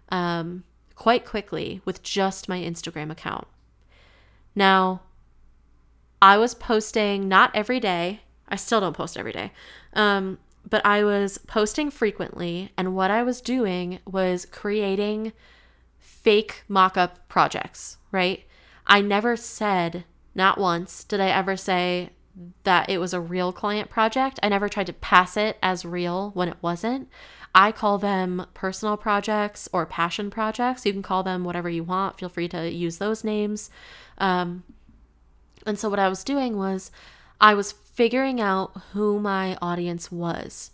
[0.09, 3.47] um, quite quickly with just my Instagram account.
[4.53, 5.01] Now,
[6.21, 8.19] I was posting not every day.
[8.49, 9.53] I still don't post every day.
[9.93, 12.73] Um, but I was posting frequently.
[12.77, 15.31] And what I was doing was creating
[15.97, 18.43] fake mock up projects, right?
[18.85, 20.03] I never said,
[20.35, 22.09] not once did I ever say
[22.63, 24.37] that it was a real client project.
[24.43, 27.07] I never tried to pass it as real when it wasn't.
[27.57, 30.85] I call them personal projects or passion projects.
[30.85, 32.19] You can call them whatever you want.
[32.19, 33.71] Feel free to use those names.
[34.19, 34.63] Um,
[35.65, 36.91] and so, what I was doing was
[37.41, 40.69] I was figuring out who my audience was.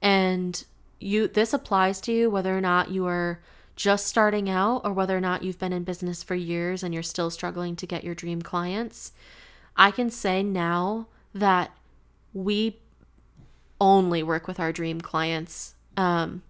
[0.00, 0.64] And
[0.98, 3.42] you this applies to you whether or not you are
[3.76, 7.02] just starting out or whether or not you've been in business for years and you're
[7.02, 9.12] still struggling to get your dream clients.
[9.76, 11.72] I can say now that
[12.32, 12.78] we
[13.78, 16.42] only work with our dream clients um,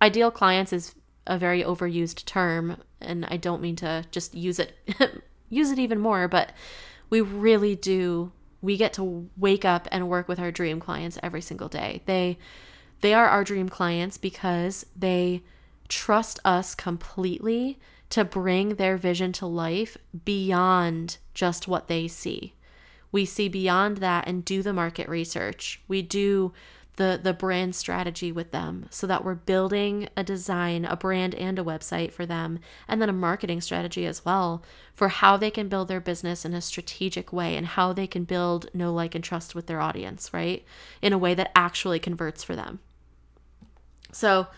[0.00, 0.94] ideal clients is
[1.26, 4.76] a very overused term, and I don't mean to just use it
[5.48, 6.52] use it even more, but
[7.10, 11.42] we really do we get to wake up and work with our dream clients every
[11.42, 12.02] single day.
[12.06, 12.38] They
[13.00, 15.42] they are our dream clients because they
[15.88, 17.78] trust us completely
[18.10, 22.54] to bring their vision to life beyond just what they see.
[23.10, 25.82] We see beyond that and do the market research.
[25.88, 26.52] We do
[26.96, 31.58] the the brand strategy with them so that we're building a design, a brand and
[31.58, 34.62] a website for them and then a marketing strategy as well
[34.94, 38.24] for how they can build their business in a strategic way and how they can
[38.24, 40.64] build know like and trust with their audience, right?
[41.00, 42.80] In a way that actually converts for them.
[44.12, 44.48] So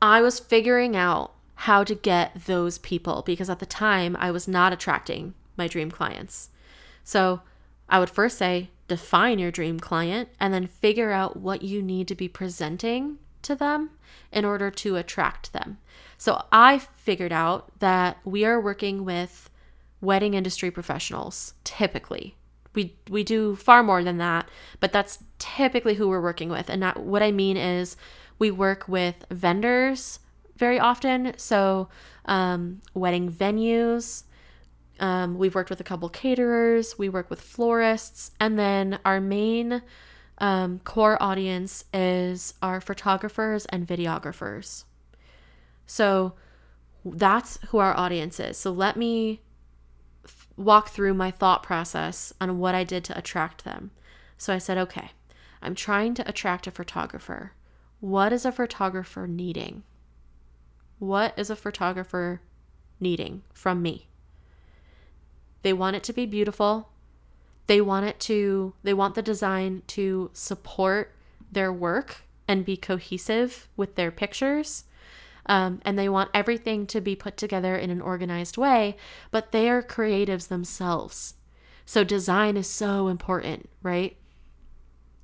[0.00, 4.48] I was figuring out how to get those people because at the time I was
[4.48, 6.50] not attracting my dream clients.
[7.04, 7.42] So
[7.88, 12.06] I would first say, define your dream client and then figure out what you need
[12.08, 13.88] to be presenting to them
[14.30, 15.78] in order to attract them.
[16.18, 19.48] So I figured out that we are working with
[20.02, 22.36] wedding industry professionals typically.
[22.74, 26.68] We we do far more than that, but that's typically who we're working with.
[26.68, 27.96] And that, what I mean is
[28.38, 30.18] we work with vendors
[30.56, 31.88] very often, so
[32.26, 34.24] um, wedding venues,
[35.02, 39.82] um, we've worked with a couple caterers, we work with florists, and then our main
[40.38, 44.84] um, core audience is our photographers and videographers.
[45.86, 46.34] So
[47.04, 48.56] that's who our audience is.
[48.56, 49.40] So let me
[50.56, 53.90] walk through my thought process on what I did to attract them.
[54.38, 55.10] So I said, okay,
[55.60, 57.54] I'm trying to attract a photographer.
[57.98, 59.82] What is a photographer needing?
[61.00, 62.40] What is a photographer
[63.00, 64.06] needing from me?
[65.62, 66.88] They want it to be beautiful.
[67.66, 71.14] They want it to, they want the design to support
[71.50, 74.84] their work and be cohesive with their pictures.
[75.46, 78.96] Um, and they want everything to be put together in an organized way,
[79.30, 81.34] but they are creatives themselves.
[81.84, 84.16] So design is so important, right?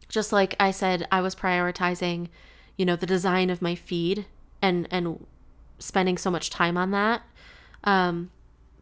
[0.09, 2.29] Just like I said, I was prioritizing,
[2.77, 4.27] you know, the design of my feed
[4.61, 5.25] and and
[5.79, 7.23] spending so much time on that
[7.85, 8.31] um,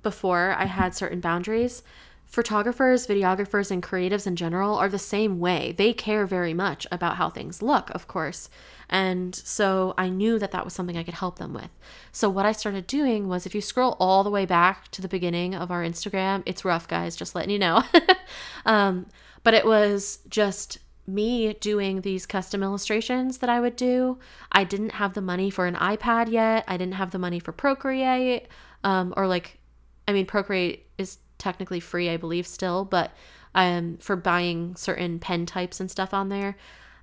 [0.07, 1.83] before I had certain boundaries
[2.27, 5.73] photographers, videographers, and creatives in general are the same way.
[5.77, 8.51] They care very much about how things look, of course.
[8.89, 11.71] And so I knew that that was something I could help them with.
[12.13, 15.09] So what I started doing was if you scroll all the way back to the
[15.09, 17.83] beginning of our Instagram, it's rough, guys, just letting you know.
[18.67, 19.07] um,
[19.45, 24.19] but it was just me doing these custom illustrations that I would do.
[24.51, 26.65] I didn't have the money for an iPad yet.
[26.67, 28.49] I didn't have the money for Procreate
[28.83, 29.59] um, or like,
[30.07, 33.13] I mean, Procreate is technically free, I believe, still, but
[33.55, 36.57] um, for buying certain pen types and stuff on there.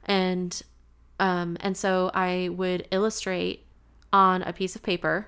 [0.05, 0.61] And
[1.19, 3.65] um, and so I would illustrate
[4.11, 5.27] on a piece of paper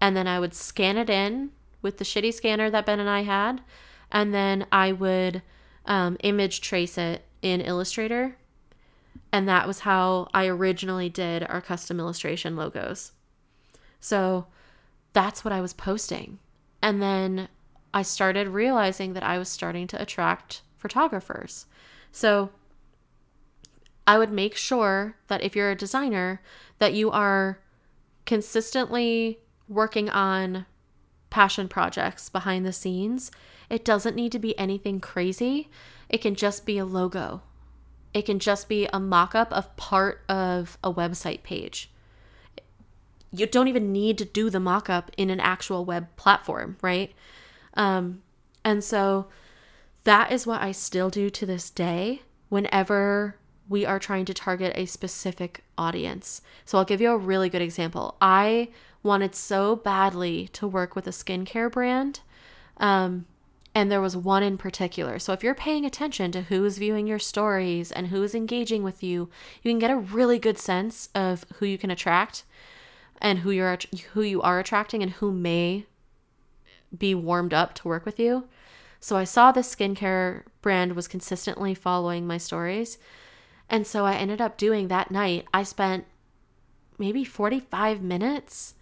[0.00, 1.50] and then I would scan it in
[1.82, 3.62] with the shitty scanner that Ben and I had.
[4.10, 5.42] And then I would
[5.86, 8.36] um, image trace it in Illustrator.
[9.32, 13.12] And that was how I originally did our custom illustration logos.
[14.00, 14.46] So
[15.12, 16.38] that's what I was posting.
[16.82, 17.48] And then
[17.92, 21.66] I started realizing that I was starting to attract photographers.
[22.12, 22.50] So
[24.06, 26.40] I would make sure that if you're a designer
[26.78, 27.58] that you are
[28.24, 30.66] consistently working on
[31.30, 33.30] passion projects behind the scenes.
[33.68, 35.68] It doesn't need to be anything crazy.
[36.08, 37.42] It can just be a logo.
[38.14, 41.90] It can just be a mock up of part of a website page.
[43.32, 47.12] You don't even need to do the mock up in an actual web platform, right?
[47.74, 48.22] Um,
[48.64, 49.26] and so
[50.04, 53.36] that is what I still do to this day whenever
[53.68, 56.40] we are trying to target a specific audience.
[56.64, 58.16] So I'll give you a really good example.
[58.20, 58.68] I
[59.02, 62.20] wanted so badly to work with a skincare brand.
[62.76, 63.26] Um,
[63.74, 65.18] and there was one in particular.
[65.18, 68.82] So if you're paying attention to who is viewing your stories and who is engaging
[68.82, 69.28] with you,
[69.62, 72.44] you can get a really good sense of who you can attract
[73.20, 73.78] and who you're
[74.12, 75.86] who you are attracting and who may
[76.96, 78.46] be warmed up to work with you.
[79.00, 82.98] So I saw this skincare brand was consistently following my stories.
[83.68, 85.46] And so I ended up doing that night.
[85.52, 86.06] I spent
[86.98, 88.74] maybe 45 minutes.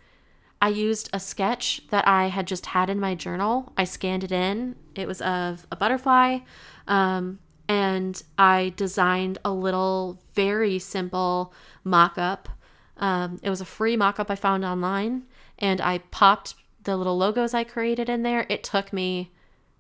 [0.61, 3.73] I used a sketch that I had just had in my journal.
[3.77, 4.77] I scanned it in.
[4.95, 6.39] It was of a butterfly.
[6.87, 12.49] Um, and I designed a little, very simple mock up.
[12.97, 15.25] Um, it was a free mock up I found online.
[15.59, 16.55] And I popped
[16.85, 19.33] the little logos I created in there, it took me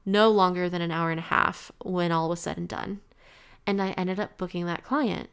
[0.04, 3.00] no longer than an hour and a half when all was said and done.
[3.66, 5.30] And I ended up booking that client.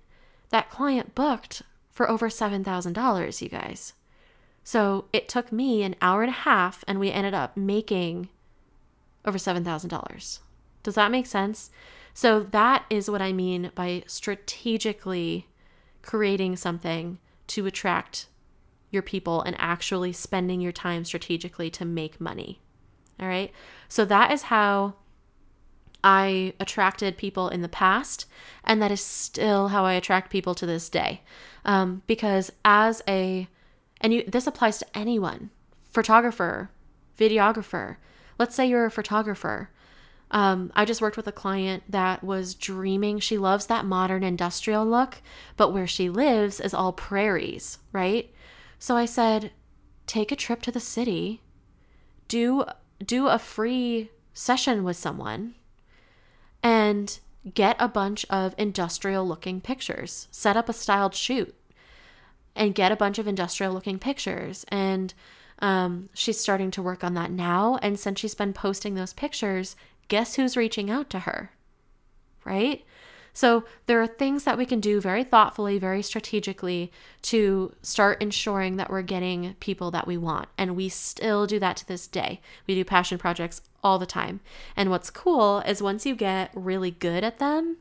[0.49, 3.93] That client booked for over $7,000, you guys.
[4.63, 8.29] So it took me an hour and a half, and we ended up making
[9.25, 10.39] over $7,000.
[10.83, 11.71] Does that make sense?
[12.13, 15.47] So that is what I mean by strategically
[16.01, 17.17] creating something
[17.51, 18.27] to attract
[18.89, 22.59] your people and actually spending your time strategically to make money.
[23.19, 23.51] All right.
[23.87, 24.95] So that is how
[26.03, 28.25] I attracted people in the past,
[28.63, 31.21] and that is still how I attract people to this day.
[31.63, 33.47] Um, because as a,
[34.01, 35.51] and you, this applies to anyone,
[35.91, 36.71] photographer,
[37.17, 37.97] videographer.
[38.39, 39.69] Let's say you're a photographer.
[40.31, 43.19] Um, I just worked with a client that was dreaming.
[43.19, 45.21] She loves that modern industrial look,
[45.57, 48.33] but where she lives is all prairies, right?
[48.79, 49.51] So I said,
[50.07, 51.41] take a trip to the city,
[52.27, 52.63] do
[53.05, 55.55] do a free session with someone
[56.63, 57.19] and
[57.53, 60.27] get a bunch of industrial looking pictures.
[60.31, 61.53] Set up a styled shoot
[62.55, 64.65] and get a bunch of industrial looking pictures.
[64.69, 65.13] And
[65.59, 67.79] um, she's starting to work on that now.
[67.81, 69.75] And since she's been posting those pictures,
[70.11, 71.51] guess who's reaching out to her?
[72.43, 72.83] Right?
[73.31, 76.91] So there are things that we can do very thoughtfully, very strategically
[77.21, 80.49] to start ensuring that we're getting people that we want.
[80.57, 82.41] And we still do that to this day.
[82.67, 84.41] We do passion projects all the time.
[84.75, 87.77] And what's cool is once you get really good at them,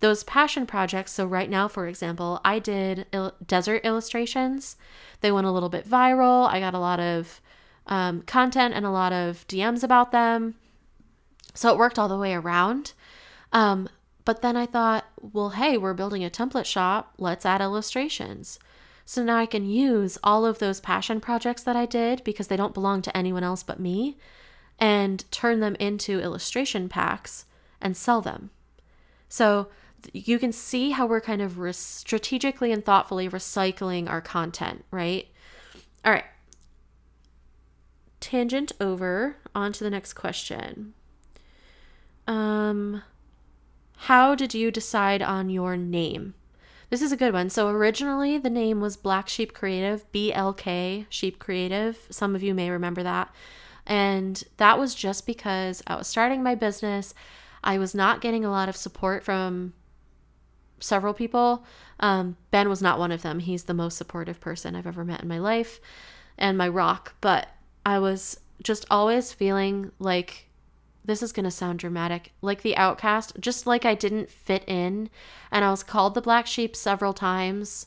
[0.00, 1.12] those passion projects.
[1.12, 4.76] So, right now, for example, I did il- desert illustrations.
[5.20, 6.48] They went a little bit viral.
[6.48, 7.40] I got a lot of
[7.86, 10.56] um, content and a lot of DMs about them.
[11.58, 12.92] So it worked all the way around.
[13.52, 13.88] Um,
[14.24, 17.14] but then I thought, well, hey, we're building a template shop.
[17.18, 18.60] Let's add illustrations.
[19.04, 22.56] So now I can use all of those passion projects that I did because they
[22.56, 24.18] don't belong to anyone else but me
[24.78, 27.44] and turn them into illustration packs
[27.80, 28.50] and sell them.
[29.28, 29.66] So
[30.12, 35.26] you can see how we're kind of re- strategically and thoughtfully recycling our content, right?
[36.04, 36.26] All right.
[38.20, 40.94] Tangent over on to the next question.
[42.28, 43.02] Um,
[43.96, 46.34] how did you decide on your name?
[46.90, 47.50] This is a good one.
[47.50, 51.98] So originally the name was Black Sheep Creative, BLK Sheep Creative.
[52.10, 53.34] Some of you may remember that.
[53.86, 57.14] And that was just because I was starting my business.
[57.64, 59.72] I was not getting a lot of support from
[60.80, 61.64] several people.
[62.00, 63.40] Um, ben was not one of them.
[63.40, 65.80] He's the most supportive person I've ever met in my life
[66.36, 67.14] and my rock.
[67.20, 67.48] But
[67.84, 70.47] I was just always feeling like
[71.08, 75.08] this is going to sound dramatic like the outcast, just like I didn't fit in.
[75.50, 77.86] And I was called the black sheep several times.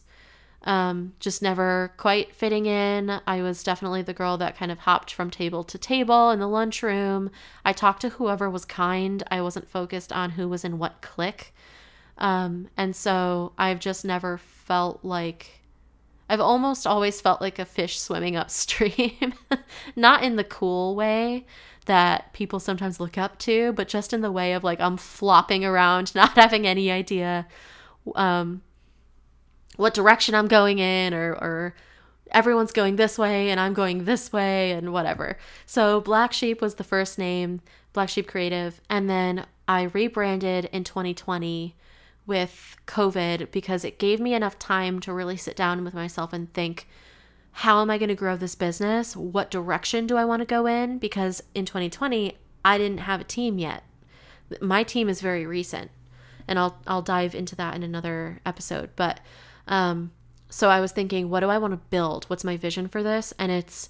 [0.63, 3.21] Um, just never quite fitting in.
[3.27, 6.47] I was definitely the girl that kind of hopped from table to table in the
[6.47, 7.29] lunchroom.
[7.63, 9.21] I talked to whoever was kind.
[9.29, 11.53] I wasn't focused on who was in what clique.
[12.17, 15.60] Um, and so I've just never felt like
[16.31, 19.33] I've almost always felt like a fish swimming upstream,
[19.97, 21.45] not in the cool way
[21.87, 25.65] that people sometimes look up to, but just in the way of like I'm flopping
[25.65, 27.47] around, not having any idea
[28.15, 28.61] um,
[29.75, 31.75] what direction I'm going in or, or
[32.31, 35.37] everyone's going this way and I'm going this way and whatever.
[35.65, 37.59] So Black Sheep was the first name,
[37.91, 41.75] Black Sheep Creative, and then I rebranded in 2020
[42.25, 46.51] with COVID because it gave me enough time to really sit down with myself and
[46.53, 46.87] think,
[47.51, 49.15] how am I going to grow this business?
[49.15, 50.97] What direction do I want to go in?
[50.97, 53.83] Because in 2020, I didn't have a team yet.
[54.61, 55.91] My team is very recent,
[56.47, 58.91] and I'll I'll dive into that in another episode.
[58.95, 59.19] But
[59.67, 60.11] um,
[60.49, 62.25] so I was thinking, what do I want to build?
[62.25, 63.33] What's my vision for this?
[63.39, 63.89] And it's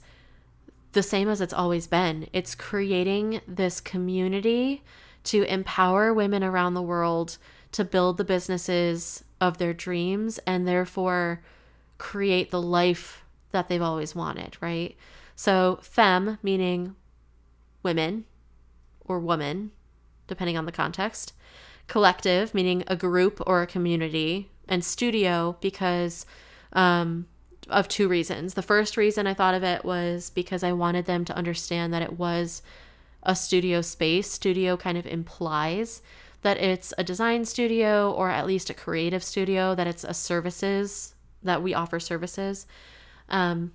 [0.92, 2.28] the same as it's always been.
[2.34, 4.84] It's creating this community
[5.24, 7.38] to empower women around the world
[7.72, 11.41] to build the businesses of their dreams and therefore
[11.97, 14.95] create the life that they've always wanted, right?
[15.36, 16.95] So, femme meaning
[17.84, 18.26] women
[19.05, 19.72] or woman,
[20.28, 21.34] depending on the context.
[21.88, 24.49] Collective meaning a group or a community.
[24.67, 26.26] And studio because
[26.72, 27.28] um,
[27.69, 28.53] of two reasons.
[28.53, 32.01] The first reason I thought of it was because I wanted them to understand that
[32.01, 32.61] it was
[33.24, 34.32] a studio space.
[34.32, 36.01] Studio kind of implies
[36.42, 41.16] that it's a design studio or at least a creative studio, that it's a services,
[41.44, 42.66] that we offer services.
[43.30, 43.74] Um,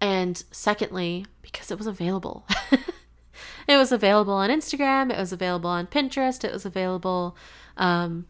[0.00, 2.46] and secondly, because it was available.
[3.68, 7.36] it was available on Instagram, it was available on Pinterest, it was available
[7.76, 8.26] um,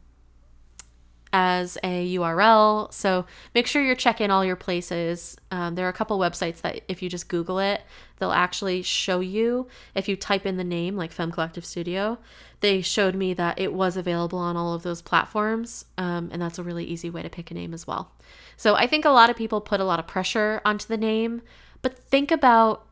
[1.32, 2.92] as a URL.
[2.92, 5.36] So make sure you're checking all your places.
[5.50, 7.82] Um, there are a couple websites that if you just Google it,
[8.18, 9.68] they'll actually show you.
[9.94, 12.18] If you type in the name, like Femme Collective Studio,
[12.60, 15.84] they showed me that it was available on all of those platforms.
[15.96, 18.12] Um, and that's a really easy way to pick a name as well.
[18.56, 21.42] So I think a lot of people put a lot of pressure onto the name,
[21.82, 22.86] but think about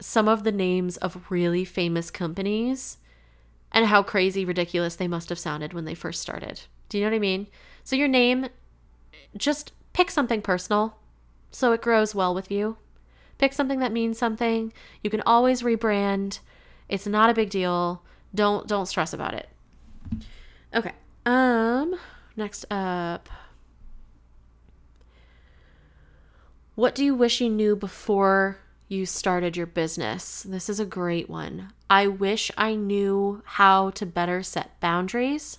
[0.00, 2.98] some of the names of really famous companies
[3.70, 6.62] and how crazy ridiculous they must have sounded when they first started.
[6.88, 7.46] Do you know what I mean?
[7.84, 8.48] So your name,
[9.36, 10.96] just pick something personal
[11.50, 12.76] so it grows well with you.
[13.38, 14.72] Pick something that means something.
[15.02, 16.40] You can always rebrand.
[16.88, 18.02] It's not a big deal.
[18.34, 19.48] Don't don't stress about it.
[20.74, 20.92] Okay.
[21.26, 21.94] Um
[22.36, 23.28] next up
[26.74, 28.56] What do you wish you knew before
[28.88, 30.42] you started your business?
[30.42, 31.72] This is a great one.
[31.90, 35.58] I wish I knew how to better set boundaries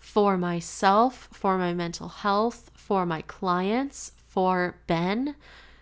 [0.00, 5.36] for myself, for my mental health, for my clients, for Ben,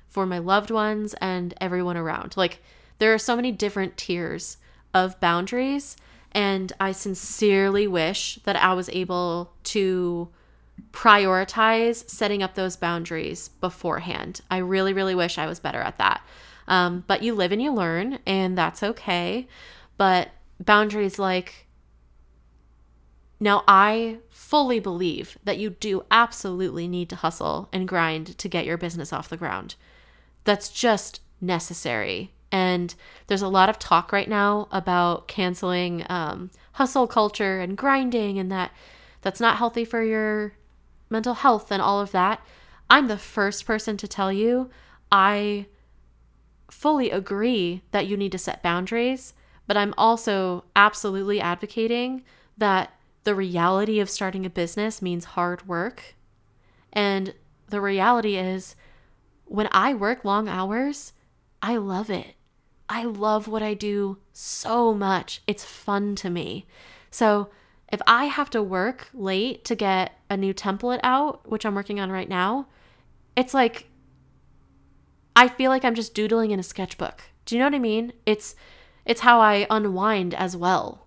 [0.07, 2.37] for my loved ones, and everyone around.
[2.37, 2.63] Like,
[2.99, 4.59] there are so many different tiers
[4.93, 5.97] of boundaries,
[6.33, 10.29] and I sincerely wish that I was able to
[10.93, 14.41] prioritize setting up those boundaries beforehand.
[14.51, 16.23] I really, really wish I was better at that.
[16.67, 19.49] Um, but you live and you learn, and that's okay.
[19.97, 21.69] But boundaries like
[23.41, 28.67] now, I fully believe that you do absolutely need to hustle and grind to get
[28.67, 29.77] your business off the ground.
[30.45, 32.33] That's just necessary.
[32.51, 32.95] And
[33.27, 38.51] there's a lot of talk right now about canceling um, hustle culture and grinding, and
[38.51, 38.73] that
[39.21, 40.55] that's not healthy for your
[41.11, 42.41] mental health and all of that.
[42.89, 44.71] I'm the first person to tell you
[45.11, 45.67] I
[46.71, 49.35] fully agree that you need to set boundaries,
[49.67, 52.23] but I'm also absolutely advocating
[52.57, 52.93] that
[53.25, 56.15] the reality of starting a business means hard work.
[56.93, 57.35] And
[57.69, 58.75] the reality is,
[59.45, 61.13] when I work long hours,
[61.63, 62.35] I love it.
[62.89, 65.43] I love what I do so much.
[65.47, 66.67] It's fun to me.
[67.11, 67.51] So,
[67.91, 71.99] if I have to work late to get a new template out, which I'm working
[72.01, 72.67] on right now,
[73.37, 73.89] it's like
[75.35, 77.23] I feel like I'm just doodling in a sketchbook.
[77.47, 78.13] Do you know what I mean?
[78.27, 78.55] It's
[79.05, 81.07] it's how I unwind as well.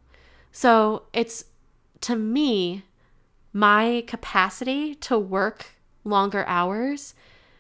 [0.52, 1.46] So, it's
[2.02, 2.84] to me
[3.54, 5.74] my capacity to work
[6.04, 7.14] longer hours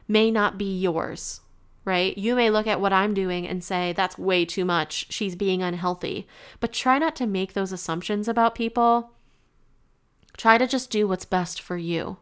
[0.07, 1.41] may not be yours
[1.83, 2.17] right?
[2.17, 5.07] You may look at what I'm doing and say, that's way too much.
[5.09, 6.27] She's being unhealthy.
[6.59, 9.11] But try not to make those assumptions about people.
[10.37, 12.17] Try to just do what's best for you.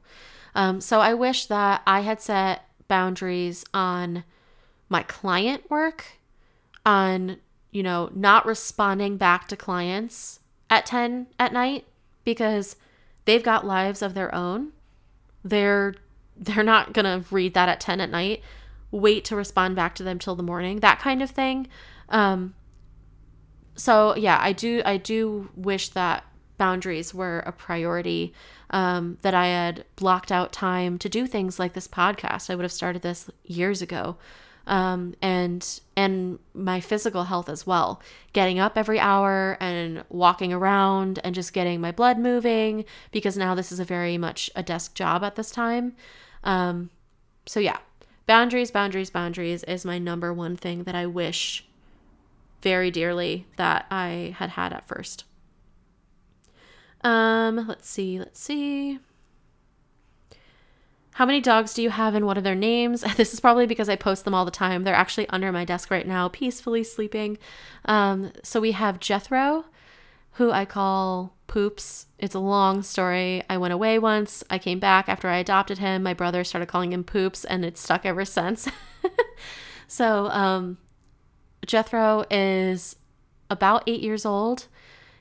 [0.56, 4.24] Um, so I wish that I had set boundaries on
[4.88, 6.06] my client work,
[6.86, 7.38] on,
[7.72, 10.40] you know, not responding back to clients
[10.70, 11.86] at 10 at night
[12.24, 12.76] because
[13.26, 14.72] they've got lives of their own.
[15.44, 15.96] They're
[16.42, 18.42] they're not going to read that at 10 at night
[18.92, 21.68] wait to respond back to them till the morning, that kind of thing.
[22.10, 22.56] Um,
[23.76, 26.26] so yeah, I do I do wish that
[26.58, 28.34] boundaries were a priority.
[28.72, 32.52] Um, that I had blocked out time to do things like this podcast.
[32.52, 34.18] I would have started this years ago.
[34.68, 38.00] Um, and and my physical health as well.
[38.34, 43.56] Getting up every hour and walking around and just getting my blood moving because now
[43.56, 45.96] this is a very much a desk job at this time.
[46.44, 46.92] Um,
[47.48, 47.80] so yeah,
[48.30, 51.66] boundaries, boundaries, boundaries is my number one thing that I wish
[52.62, 55.24] very dearly that I had had at first.
[57.04, 59.00] Um, let's see, let's see.
[61.14, 63.04] How many dogs do you have and what are their names?
[63.18, 64.84] This is probably because I post them all the time.
[64.84, 67.40] They're actually under my desk right now, peacefully sleeping.
[67.86, 69.66] Um, so we have Jethro,
[70.40, 72.06] who I call Poops.
[72.18, 73.44] It's a long story.
[73.50, 74.42] I went away once.
[74.50, 76.02] I came back after I adopted him.
[76.02, 78.70] My brother started calling him Poops, and it's stuck ever since.
[79.90, 80.78] so, um,
[81.66, 82.96] Jethro is
[83.50, 84.68] about eight years old.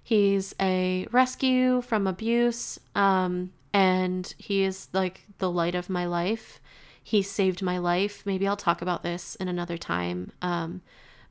[0.05, 6.61] He's a rescue from abuse, um, and he is like the light of my life.
[7.03, 8.25] He saved my life.
[8.25, 10.31] Maybe I'll talk about this in another time.
[10.43, 10.81] Um,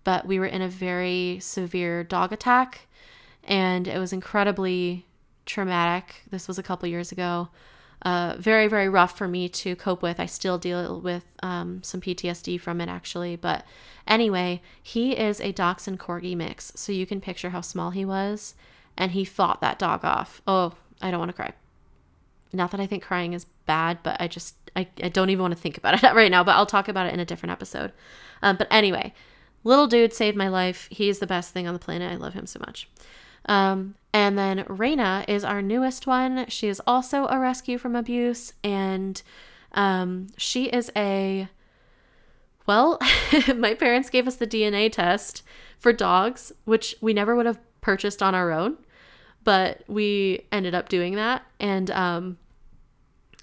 [0.03, 2.86] but we were in a very severe dog attack
[3.47, 5.05] and it was incredibly
[5.45, 6.23] traumatic.
[6.29, 7.49] This was a couple years ago.
[8.03, 10.19] Uh, very, very rough for me to cope with.
[10.19, 13.35] I still deal with um, some PTSD from it, actually.
[13.35, 13.65] But
[14.05, 16.71] anyway, he is a Dachshund Corgi mix.
[16.75, 18.53] So you can picture how small he was.
[18.95, 20.41] And he fought that dog off.
[20.45, 21.53] Oh, I don't want to cry.
[22.53, 25.55] Not that I think crying is bad, but I just, I, I don't even want
[25.55, 26.43] to think about it right now.
[26.43, 27.93] But I'll talk about it in a different episode.
[28.43, 29.13] Um, but anyway,
[29.63, 30.87] little dude saved my life.
[30.91, 32.11] He's the best thing on the planet.
[32.11, 32.87] I love him so much.
[33.47, 36.45] Um, and then Raina is our newest one.
[36.47, 39.21] She is also a rescue from abuse, and
[39.73, 41.49] um, she is a
[42.67, 42.99] well,
[43.55, 45.41] my parents gave us the DNA test
[45.79, 48.77] for dogs, which we never would have purchased on our own,
[49.43, 51.43] but we ended up doing that.
[51.59, 52.37] And um,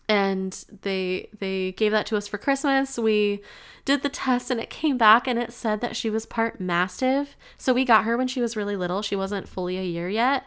[0.09, 2.99] and they they gave that to us for Christmas.
[2.99, 3.43] We
[3.85, 7.37] did the test and it came back and it said that she was part mastiff.
[7.57, 9.03] So we got her when she was really little.
[9.03, 10.45] She wasn't fully a year yet.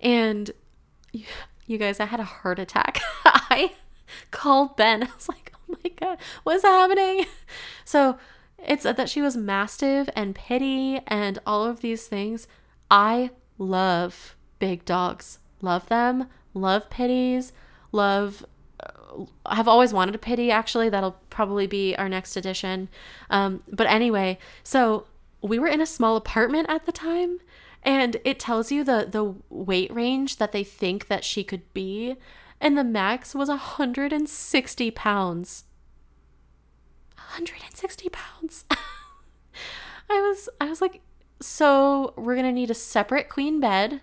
[0.00, 0.50] And
[1.12, 3.00] you guys, I had a heart attack.
[3.24, 3.72] I
[4.30, 5.02] called Ben.
[5.04, 7.26] I was like, "Oh my god, what's happening?"
[7.84, 8.18] So,
[8.58, 12.48] it said that she was mastiff and pitty and all of these things.
[12.90, 15.38] I love big dogs.
[15.62, 16.26] Love them.
[16.52, 17.52] Love pitties.
[17.92, 18.44] Love
[19.50, 20.88] have always wanted a pity actually.
[20.88, 22.88] That'll probably be our next edition.
[23.30, 25.06] Um, but anyway so
[25.42, 27.38] we were in a small apartment at the time
[27.82, 32.16] and it tells you the the weight range that they think that she could be
[32.60, 35.64] and the max was 160 pounds.
[37.16, 38.64] 160 pounds.
[40.08, 41.00] I was i was like
[41.40, 44.00] so we're gonna need a separate queen bed.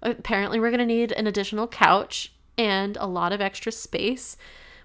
[0.00, 4.36] Apparently we're gonna need an additional couch and a lot of extra space.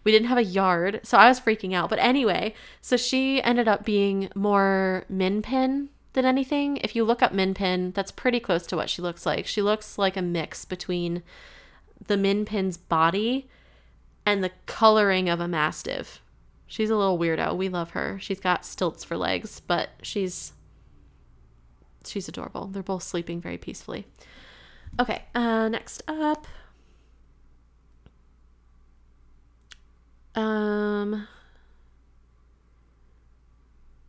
[0.04, 1.90] We didn't have a yard, so I was freaking out.
[1.90, 6.78] But anyway, so she ended up being more min pin than anything.
[6.78, 9.48] If you look up min pin, that's pretty close to what she looks like.
[9.48, 11.24] She looks like a mix between
[12.08, 13.50] the min pin's body
[14.26, 16.22] and the coloring of a mastiff.
[16.68, 17.56] She's a little weirdo.
[17.56, 18.18] We love her.
[18.20, 20.54] She's got stilts for legs, but she's
[22.06, 22.68] she's adorable.
[22.68, 24.08] They're both sleeping very peacefully.
[25.00, 26.48] Okay, uh, next up,
[30.36, 31.28] Um,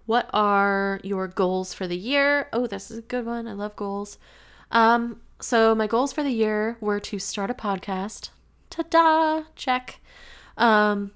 [0.06, 2.48] what are your goals for the year?
[2.52, 3.48] Oh, this is a good one.
[3.48, 4.18] I love goals.
[4.70, 8.30] Um, so my goals for the year were to start a podcast.
[8.70, 9.44] Ta-da!
[9.54, 10.00] Check.
[10.56, 11.12] Um,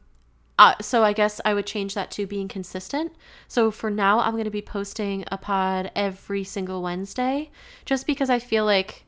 [0.58, 3.12] uh, so I guess I would change that to being consistent.
[3.46, 7.50] So for now, I'm going to be posting a pod every single Wednesday,
[7.84, 9.04] just because I feel like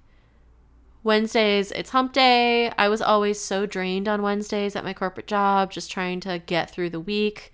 [1.03, 2.71] Wednesdays, it's hump day.
[2.77, 6.71] I was always so drained on Wednesdays at my corporate job, just trying to get
[6.71, 7.53] through the week.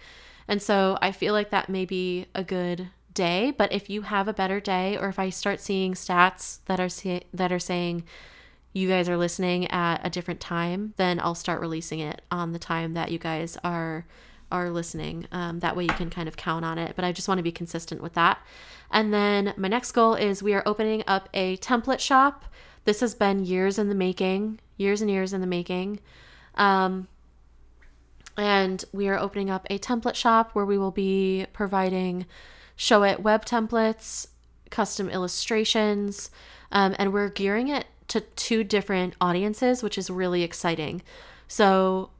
[0.48, 4.28] And so I feel like that may be a good day, but if you have
[4.28, 8.04] a better day or if I start seeing stats that are say, that are saying
[8.72, 12.58] you guys are listening at a different time, then I'll start releasing it on the
[12.58, 14.06] time that you guys are
[14.52, 15.26] are listening.
[15.32, 16.94] Um, that way you can kind of count on it.
[16.94, 18.38] But I just want to be consistent with that.
[18.92, 22.44] And then my next goal is we are opening up a template shop.
[22.86, 25.98] This has been years in the making, years and years in the making.
[26.54, 27.08] Um,
[28.36, 32.26] and we are opening up a template shop where we will be providing
[32.78, 34.28] Showit web templates,
[34.70, 36.30] custom illustrations,
[36.70, 41.02] um, and we're gearing it to two different audiences, which is really exciting.
[41.48, 42.10] So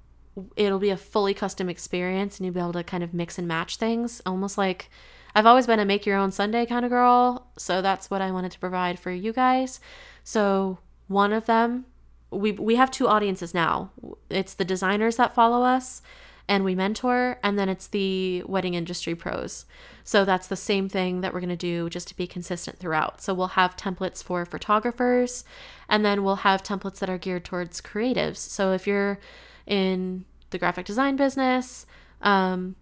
[0.56, 3.46] it'll be a fully custom experience, and you'll be able to kind of mix and
[3.46, 4.90] match things, almost like
[5.34, 7.46] I've always been a make your own sundae kind of girl.
[7.58, 9.78] So that's what I wanted to provide for you guys.
[10.27, 11.87] So one of them
[12.33, 13.93] we we have two audiences now.
[14.29, 16.03] It's the designers that follow us
[16.49, 19.66] and we mentor and then it's the wedding industry pros.
[20.03, 23.22] So that's the same thing that we're going to do just to be consistent throughout.
[23.22, 25.45] So we'll have templates for photographers
[25.89, 28.39] and then we'll have templates that are geared towards creatives.
[28.39, 29.20] So if you're
[29.64, 31.87] in the graphic design business,
[32.20, 32.74] um,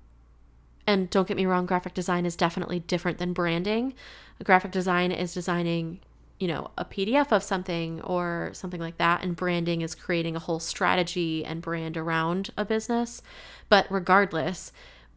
[0.87, 3.95] and don't get me wrong, graphic design is definitely different than branding.
[4.43, 6.01] Graphic design is designing
[6.45, 9.25] you know, a PDF of something or something like that.
[9.25, 13.23] And branding is creating a whole strategy and brand around a business.
[13.71, 14.71] But regardless,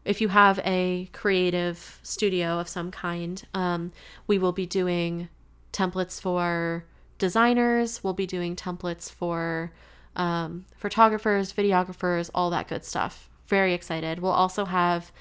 [0.05, 3.91] if you have a creative studio of some kind, um,
[4.25, 5.27] we will be doing
[5.73, 6.85] templates for
[7.17, 9.73] designers, we'll be doing templates for
[10.15, 13.29] um, photographers, videographers, all that good stuff.
[13.47, 14.19] Very excited.
[14.19, 15.11] We'll also have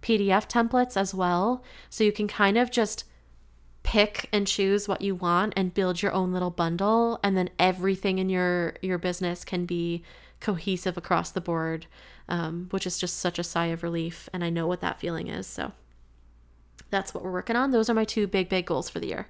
[0.00, 1.64] PDF templates as well.
[1.90, 3.02] So you can kind of just
[3.86, 8.18] pick and choose what you want and build your own little bundle and then everything
[8.18, 10.02] in your your business can be
[10.40, 11.86] cohesive across the board
[12.28, 15.28] um, which is just such a sigh of relief and i know what that feeling
[15.28, 15.72] is so
[16.90, 17.70] that's what we're working on.
[17.70, 19.28] Those are my two big big goals for the year.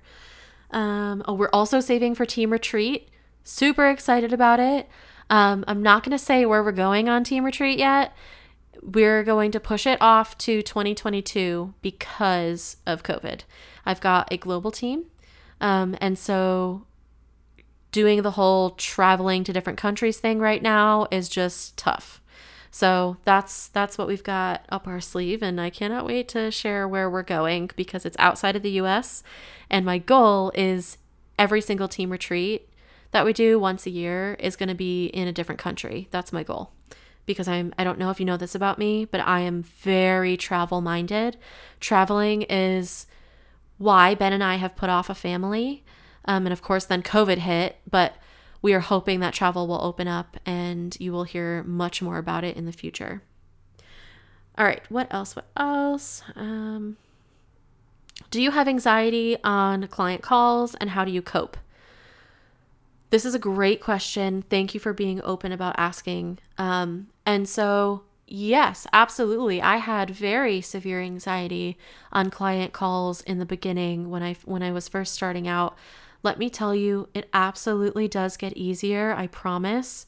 [0.70, 3.08] Um, oh we're also saving for team retreat.
[3.44, 4.88] Super excited about it.
[5.28, 8.14] Um, i'm not going to say where we're going on team retreat yet.
[8.82, 13.42] We're going to push it off to 2022 because of covid
[13.86, 15.04] I've got a global team.
[15.60, 16.84] Um, and so
[17.92, 22.20] doing the whole traveling to different countries thing right now is just tough.
[22.70, 26.86] So that's that's what we've got up our sleeve and I cannot wait to share
[26.86, 29.22] where we're going because it's outside of the US
[29.70, 30.98] and my goal is
[31.38, 32.68] every single team retreat
[33.12, 36.08] that we do once a year is going to be in a different country.
[36.10, 36.72] That's my goal.
[37.24, 40.36] Because I'm I don't know if you know this about me, but I am very
[40.36, 41.38] travel minded.
[41.80, 43.06] Traveling is
[43.78, 45.84] why Ben and I have put off a family.
[46.24, 48.16] Um, and of course, then COVID hit, but
[48.62, 52.44] we are hoping that travel will open up and you will hear much more about
[52.44, 53.22] it in the future.
[54.58, 55.36] All right, what else?
[55.36, 56.22] What else?
[56.34, 56.96] Um,
[58.30, 61.56] do you have anxiety on client calls and how do you cope?
[63.10, 64.42] This is a great question.
[64.42, 66.38] Thank you for being open about asking.
[66.58, 69.62] Um, and so, Yes, absolutely.
[69.62, 71.78] I had very severe anxiety
[72.12, 75.76] on client calls in the beginning when I when I was first starting out.
[76.24, 80.06] Let me tell you, it absolutely does get easier, I promise.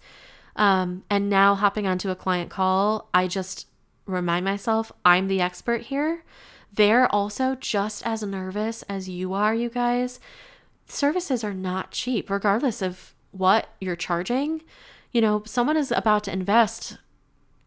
[0.56, 3.68] Um, and now hopping onto a client call, I just
[4.04, 6.24] remind myself I'm the expert here.
[6.72, 10.18] They're also just as nervous as you are, you guys.
[10.86, 14.62] Services are not cheap, regardless of what you're charging.
[15.12, 16.98] You know, someone is about to invest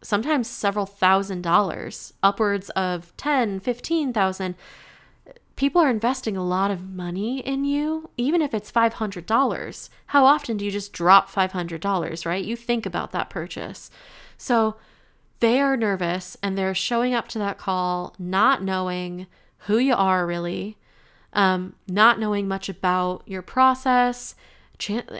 [0.02, 4.54] sometimes several thousand dollars, upwards of 10, 15,000.
[5.54, 9.88] People are investing a lot of money in you, even if it's $500.
[10.06, 12.44] How often do you just drop $500, right?
[12.44, 13.90] You think about that purchase.
[14.36, 14.76] So
[15.40, 19.26] they are nervous and they're showing up to that call not knowing
[19.66, 20.78] who you are really,
[21.32, 24.34] um, not knowing much about your process.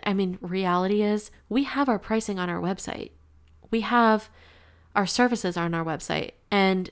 [0.04, 3.10] I mean, reality is we have our pricing on our website.
[3.70, 4.28] We have
[4.94, 6.32] our services are on our website.
[6.50, 6.90] And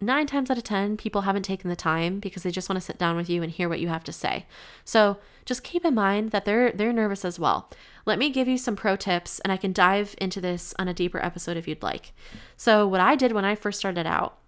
[0.00, 2.84] nine times out of 10, people haven't taken the time because they just want to
[2.84, 4.46] sit down with you and hear what you have to say.
[4.84, 7.70] So just keep in mind that they're they're nervous as well.
[8.06, 10.94] Let me give you some pro tips and I can dive into this on a
[10.94, 12.12] deeper episode if you'd like.
[12.56, 14.38] So what I did when I first started out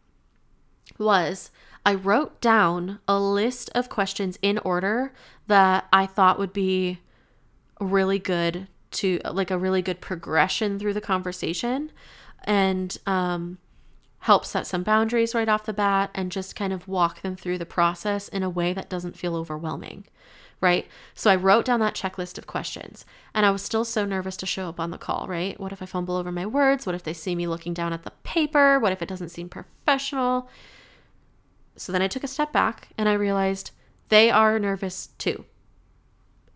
[0.99, 1.51] was
[1.85, 5.13] I wrote down a list of questions in order
[5.49, 7.01] that I thought would be
[7.81, 11.91] really good to like a really good progression through the conversation
[12.45, 13.59] and um,
[14.21, 17.59] help set some boundaries right off the bat and just kind of walk them through
[17.59, 20.05] the process in a way that doesn't feel overwhelming.
[20.61, 20.87] Right.
[21.13, 24.47] So I wrote down that checklist of questions and I was still so nervous to
[24.47, 25.27] show up on the call.
[25.27, 25.59] Right.
[25.59, 26.87] What if I fumble over my words?
[26.87, 28.79] What if they see me looking down at the paper?
[28.79, 30.49] What if it doesn't seem professional?
[31.75, 33.73] So then I took a step back and I realized
[34.09, 35.47] they are nervous too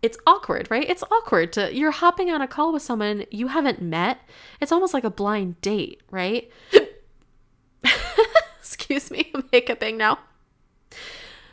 [0.01, 0.87] it's awkward, right?
[0.89, 4.19] It's awkward to you're hopping on a call with someone you haven't met.
[4.61, 6.49] It's almost like a blind date, right?
[8.59, 10.19] Excuse me, I'm hiccuping now.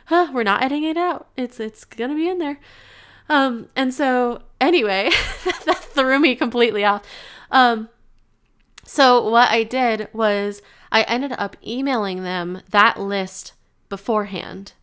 [0.05, 1.27] Huh, we're not editing it out.
[1.35, 2.59] It's it's gonna be in there.
[3.27, 5.09] Um, and so anyway,
[5.65, 7.01] that threw me completely off.
[7.49, 7.89] Um,
[8.83, 13.53] so what I did was I ended up emailing them that list
[13.89, 14.73] beforehand.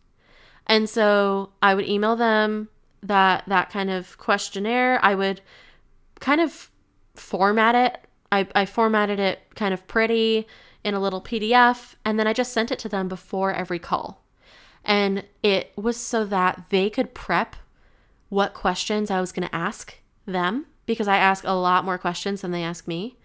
[0.67, 2.69] And so I would email them
[3.03, 5.41] that that kind of questionnaire, I would
[6.19, 6.71] kind of
[7.15, 8.07] format it.
[8.31, 10.47] I, I formatted it kind of pretty
[10.83, 14.23] in a little PDF, and then I just sent it to them before every call.
[14.83, 17.55] And it was so that they could prep
[18.29, 19.95] what questions I was going to ask
[20.25, 23.17] them because I ask a lot more questions than they ask me.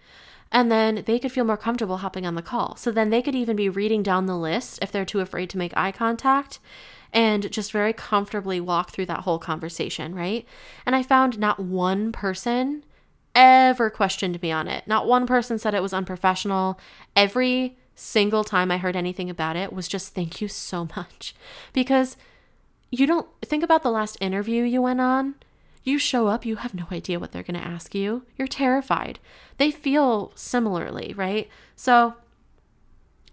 [0.51, 2.75] And then they could feel more comfortable hopping on the call.
[2.75, 5.57] So then they could even be reading down the list if they're too afraid to
[5.57, 6.59] make eye contact
[7.13, 10.45] and just very comfortably walk through that whole conversation, right?
[10.85, 12.83] And I found not one person
[13.35, 14.87] ever questioned me on it.
[14.87, 16.79] Not one person said it was unprofessional.
[17.15, 21.35] Every single time I heard anything about it was just thank you so much.
[21.73, 22.17] Because
[22.91, 25.35] you don't think about the last interview you went on.
[25.83, 28.23] You show up, you have no idea what they're going to ask you.
[28.37, 29.19] You're terrified.
[29.57, 31.49] They feel similarly, right?
[31.75, 32.15] So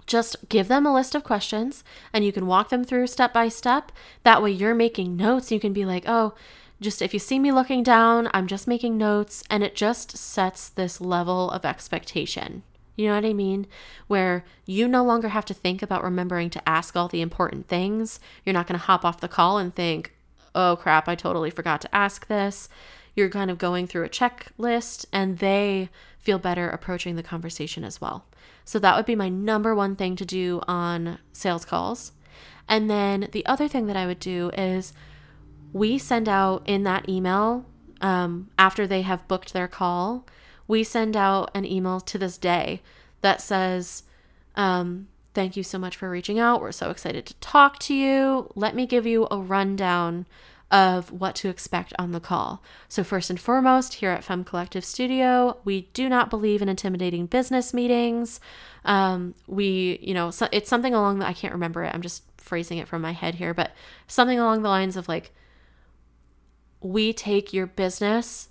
[0.07, 1.83] just give them a list of questions
[2.13, 3.93] and you can walk them through step by step.
[4.23, 5.51] That way you're making notes.
[5.51, 6.35] You can be like, oh,
[6.81, 9.43] just if you see me looking down, I'm just making notes.
[9.51, 12.63] And it just sets this level of expectation.
[12.97, 13.67] You know what I mean?
[14.07, 18.21] Where you no longer have to think about remembering to ask all the important things.
[18.45, 20.15] You're not going to hop off the call and think,
[20.55, 22.69] oh crap, I totally forgot to ask this.
[23.15, 28.01] You're kind of going through a checklist and they feel better approaching the conversation as
[28.01, 28.25] well.
[28.67, 32.13] So that would be my number one thing to do on sales calls.
[32.69, 34.93] And then the other thing that I would do is
[35.73, 37.65] we send out in that email
[38.01, 40.27] um, after they have booked their call,
[40.67, 42.83] we send out an email to this day
[43.21, 44.03] that says,
[44.57, 46.63] um, Thank you so much for reaching out.
[46.63, 48.51] We're so excited to talk to you.
[48.55, 50.27] Let me give you a rundown
[50.71, 52.63] of what to expect on the call.
[52.89, 57.27] So, first and foremost, here at Femme Collective Studio, we do not believe in intimidating
[57.27, 58.41] business meetings.
[58.85, 62.25] Um, we, you know, so it's something along the, I can't remember it, I'm just
[62.37, 63.73] phrasing it from my head here, but
[64.07, 65.33] something along the lines of like,
[66.81, 68.49] we take your business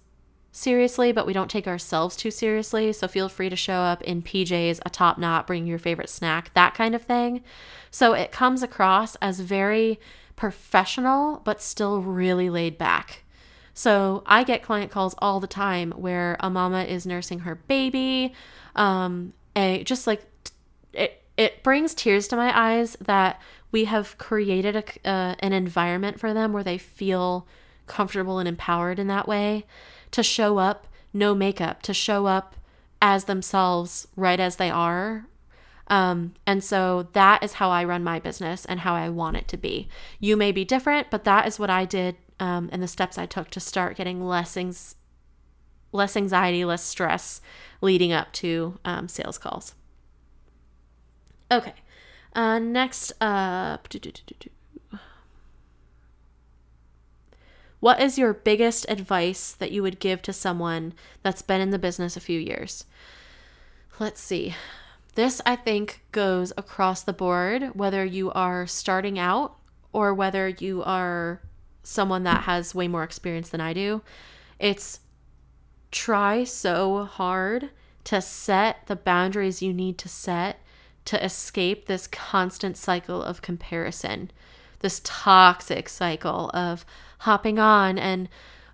[0.51, 2.93] seriously, but we don't take ourselves too seriously.
[2.93, 6.53] So feel free to show up in PJs, a top knot, bring your favorite snack,
[6.53, 7.43] that kind of thing.
[7.91, 9.99] So it comes across as very
[10.35, 13.23] professional, but still really laid back.
[13.73, 18.33] So I get client calls all the time where a mama is nursing her baby.
[18.75, 20.25] Um, a, just like
[20.93, 26.19] it, it brings tears to my eyes that we have created a, uh, an environment
[26.19, 27.45] for them where they feel
[27.87, 29.65] comfortable and empowered in that way
[30.11, 32.55] to show up no makeup, to show up
[33.01, 35.27] as themselves right as they are
[35.87, 39.47] um, and so that is how I run my business and how I want it
[39.49, 39.87] to be.
[40.19, 43.25] You may be different, but that is what I did um, and the steps I
[43.25, 44.57] took to start getting less,
[45.91, 47.39] less anxiety, less stress
[47.81, 49.75] leading up to um, sales calls.
[51.51, 51.73] Okay.
[52.33, 53.87] Uh, next up.
[57.79, 61.77] What is your biggest advice that you would give to someone that's been in the
[61.77, 62.85] business a few years?
[63.99, 64.55] Let's see.
[65.15, 69.55] This, I think, goes across the board, whether you are starting out
[69.93, 71.41] or whether you are
[71.83, 74.01] someone that has way more experience than I do.
[74.59, 74.99] It's
[75.91, 77.69] try so hard
[78.03, 80.59] to set the boundaries you need to set
[81.05, 84.31] to escape this constant cycle of comparison,
[84.79, 86.85] this toxic cycle of
[87.19, 88.27] hopping on and,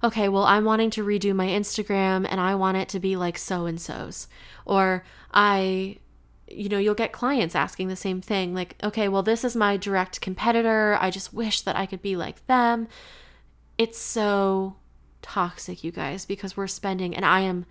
[0.04, 3.38] okay, well, I'm wanting to redo my Instagram and I want it to be like
[3.38, 4.28] so and so's.
[4.66, 5.98] Or I
[6.54, 9.78] you know, you'll get clients asking the same thing like, okay, well, this is my
[9.78, 10.98] direct competitor.
[11.00, 12.88] I just wish that I could be like them.
[13.78, 14.76] It's so
[15.22, 17.66] toxic, you guys, because we're spending, and I am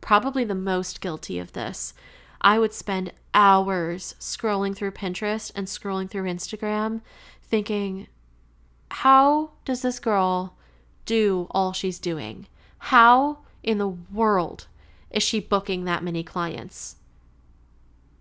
[0.00, 1.94] probably the most guilty of this.
[2.40, 7.00] I would spend hours scrolling through Pinterest and scrolling through Instagram
[7.42, 8.08] thinking,
[8.90, 10.56] how does this girl
[11.04, 12.46] do all she's doing?
[12.78, 14.66] How in the world
[15.10, 16.96] is she booking that many clients?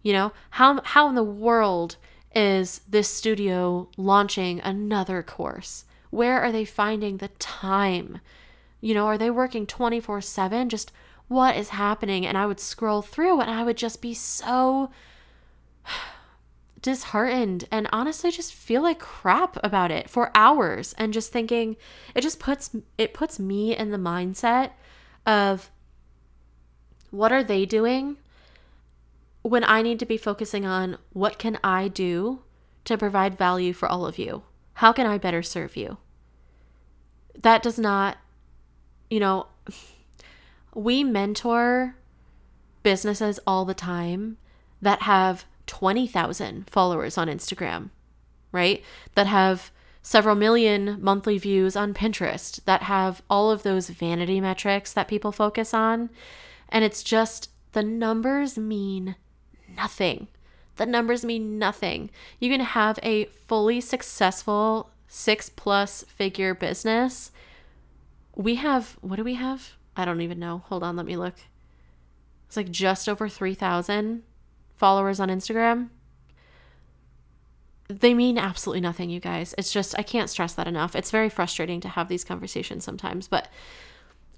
[0.04, 1.98] You know, how how in the world
[2.34, 5.86] is this studio launching another course?
[6.10, 8.20] Where are they finding the time?
[8.80, 10.70] You know, are they working 24/7?
[10.70, 10.92] Just
[11.28, 12.26] what is happening?
[12.26, 14.92] And I would scroll through and I would just be so
[16.82, 21.78] disheartened and honestly just feel like crap about it for hours and just thinking
[22.16, 24.72] it just puts it puts me in the mindset
[25.28, 25.70] of
[27.12, 28.18] what are they doing
[29.42, 32.42] when I need to be focusing on what can I do
[32.86, 34.44] to provide value for all of you?
[34.76, 35.98] How can I better serve you?
[37.42, 38.18] That does not,
[39.10, 39.48] you know,
[40.76, 41.96] we mentor
[42.84, 44.38] businesses all the time
[44.82, 47.90] that have 20,000 followers on Instagram,
[48.52, 48.84] right?
[49.16, 49.72] That have
[50.02, 55.32] several million monthly views on Pinterest, that have all of those vanity metrics that people
[55.32, 56.10] focus on.
[56.70, 59.16] And it's just the numbers mean
[59.76, 60.28] nothing.
[60.78, 62.10] The numbers mean nothing.
[62.40, 67.32] You can have a fully successful six plus figure business.
[68.36, 69.74] We have, what do we have?
[69.96, 70.64] I don't even know.
[70.68, 71.36] Hold on, let me look.
[72.48, 74.24] It's like just over 3,000
[74.76, 75.90] followers on Instagram.
[77.88, 79.54] They mean absolutely nothing, you guys.
[79.58, 80.96] It's just, I can't stress that enough.
[80.96, 83.50] It's very frustrating to have these conversations sometimes, but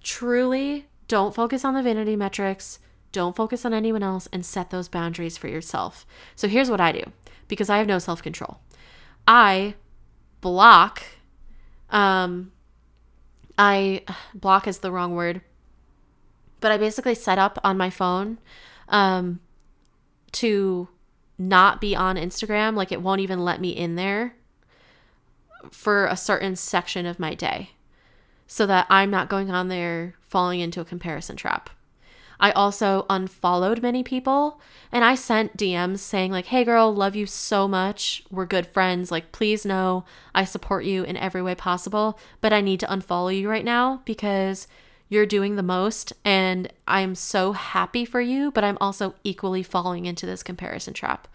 [0.01, 2.79] truly don't focus on the vanity metrics.
[3.13, 6.05] Don't focus on anyone else and set those boundaries for yourself.
[6.35, 7.03] So here's what I do
[7.47, 8.59] because I have no self control.
[9.25, 9.75] I
[10.41, 11.03] block,
[11.89, 12.51] um,
[13.57, 14.01] I
[14.35, 15.41] block is the wrong word,
[16.59, 18.39] but I basically set up on my phone
[18.89, 19.39] um,
[20.33, 20.89] to
[21.37, 22.75] not be on Instagram.
[22.75, 24.35] Like it won't even let me in there
[25.71, 27.69] for a certain section of my day
[28.47, 31.69] so that I'm not going on there falling into a comparison trap.
[32.43, 34.59] I also unfollowed many people
[34.91, 38.21] and I sent DMs saying, like, hey girl, love you so much.
[38.29, 39.11] We're good friends.
[39.11, 40.03] Like, please know
[40.35, 44.01] I support you in every way possible, but I need to unfollow you right now
[44.03, 44.67] because
[45.07, 50.05] you're doing the most and I'm so happy for you, but I'm also equally falling
[50.05, 51.29] into this comparison trap.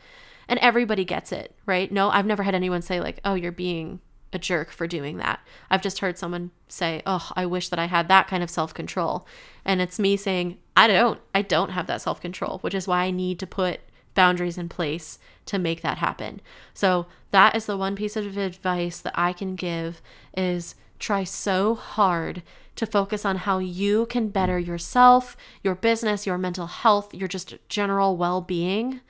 [0.46, 1.90] And everybody gets it, right?
[1.90, 4.00] No, I've never had anyone say, like, oh, you're being
[4.32, 5.40] a jerk for doing that.
[5.70, 9.26] I've just heard someone say, "Oh, I wish that I had that kind of self-control."
[9.64, 11.20] And it's me saying, "I don't.
[11.34, 13.80] I don't have that self-control, which is why I need to put
[14.14, 16.40] boundaries in place to make that happen."
[16.74, 20.02] So, that is the one piece of advice that I can give
[20.36, 22.42] is try so hard
[22.76, 27.56] to focus on how you can better yourself, your business, your mental health, your just
[27.68, 29.00] general well-being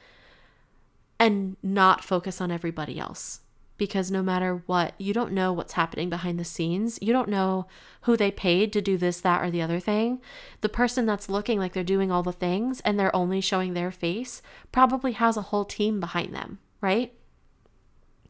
[1.19, 3.41] and not focus on everybody else
[3.79, 6.99] because no matter what, you don't know what's happening behind the scenes.
[7.01, 7.67] You don't know
[8.03, 10.21] who they paid to do this, that, or the other thing.
[10.61, 13.93] The person that's looking like they're doing all the things and they're only showing their
[13.93, 17.13] face probably has a whole team behind them, right?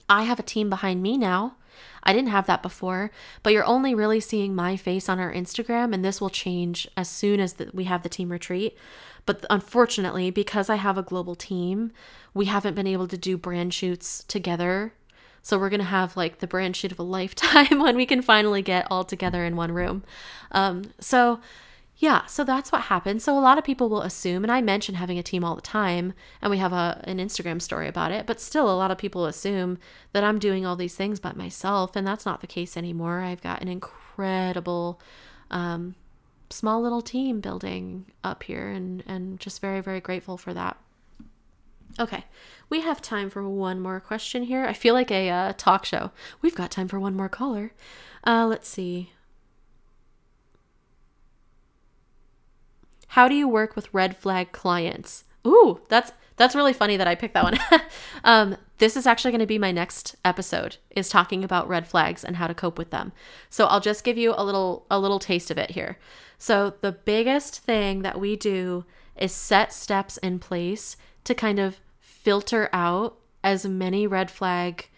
[0.09, 1.57] I have a team behind me now.
[2.03, 3.11] I didn't have that before,
[3.43, 7.09] but you're only really seeing my face on our Instagram, and this will change as
[7.09, 8.77] soon as the, we have the team retreat.
[9.27, 11.93] But unfortunately, because I have a global team,
[12.33, 14.95] we haven't been able to do brand shoots together
[15.49, 18.21] so we're going to have like the brand shoot of a lifetime when we can
[18.21, 20.05] finally get all together in one room.
[20.53, 21.41] Um, so
[21.97, 23.23] yeah, so that's what happened.
[23.23, 25.63] So a lot of people will assume, and I mention having a team all the
[25.63, 28.99] time, and we have a an Instagram story about it, but still a lot of
[28.99, 29.79] people assume
[30.13, 33.21] that I'm doing all these things by myself, and that's not the case anymore.
[33.21, 35.01] I've got an incredible
[35.51, 35.95] um,
[36.51, 40.77] small little team building up here and and just very very grateful for that.
[41.99, 42.25] Okay,
[42.71, 44.65] we have time for one more question here.
[44.65, 46.13] I feel like a uh, talk show.
[46.41, 47.73] We've got time for one more caller.
[48.25, 49.13] Uh, let's see.
[53.09, 55.25] How do you work with red flag clients?
[55.47, 57.59] Ooh, that's that's really funny that I picked that one.
[58.25, 62.23] um, this is actually going to be my next episode is talking about red flags
[62.23, 63.11] and how to cope with them.
[63.51, 65.99] So I'll just give you a little a little taste of it here.
[66.39, 68.85] So the biggest thing that we do
[69.17, 71.81] is set steps in place to kind of
[72.29, 74.91] filter out as many red flag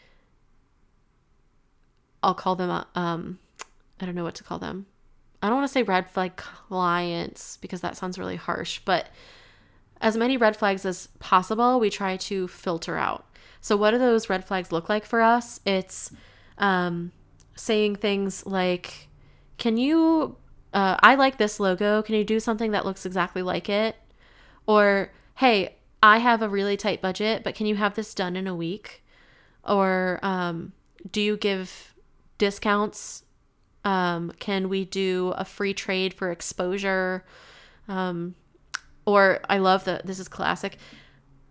[2.25, 3.39] I'll call them uh, um
[4.01, 4.87] I don't know what to call them.
[5.41, 9.07] I don't want to say red flag clients because that sounds really harsh, but
[10.01, 13.27] as many red flags as possible, we try to filter out.
[13.61, 15.61] So what do those red flags look like for us?
[15.65, 16.11] It's
[16.59, 17.13] um,
[17.55, 19.09] saying things like,
[19.57, 20.37] "Can you?
[20.75, 22.03] Uh, I like this logo.
[22.03, 23.95] Can you do something that looks exactly like it?"
[24.67, 28.47] Or, "Hey, I have a really tight budget, but can you have this done in
[28.47, 29.05] a week?
[29.65, 30.73] Or um,
[31.11, 31.95] do you give
[32.39, 33.25] discounts?
[33.85, 37.25] Um, can we do a free trade for exposure?
[37.89, 38.35] Um,
[39.05, 40.79] or I love that this is classic.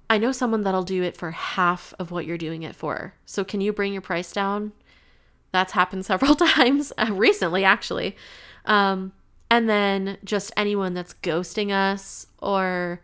[0.09, 3.13] I know someone that'll do it for half of what you're doing it for.
[3.25, 4.71] So can you bring your price down?
[5.51, 8.15] That's happened several times uh, recently, actually.
[8.65, 9.13] Um,
[9.51, 13.01] and then just anyone that's ghosting us or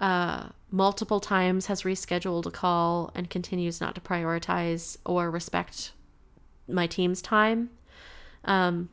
[0.00, 5.92] uh, multiple times has rescheduled a call and continues not to prioritize or respect
[6.66, 7.70] my team's time.
[8.44, 8.88] Um,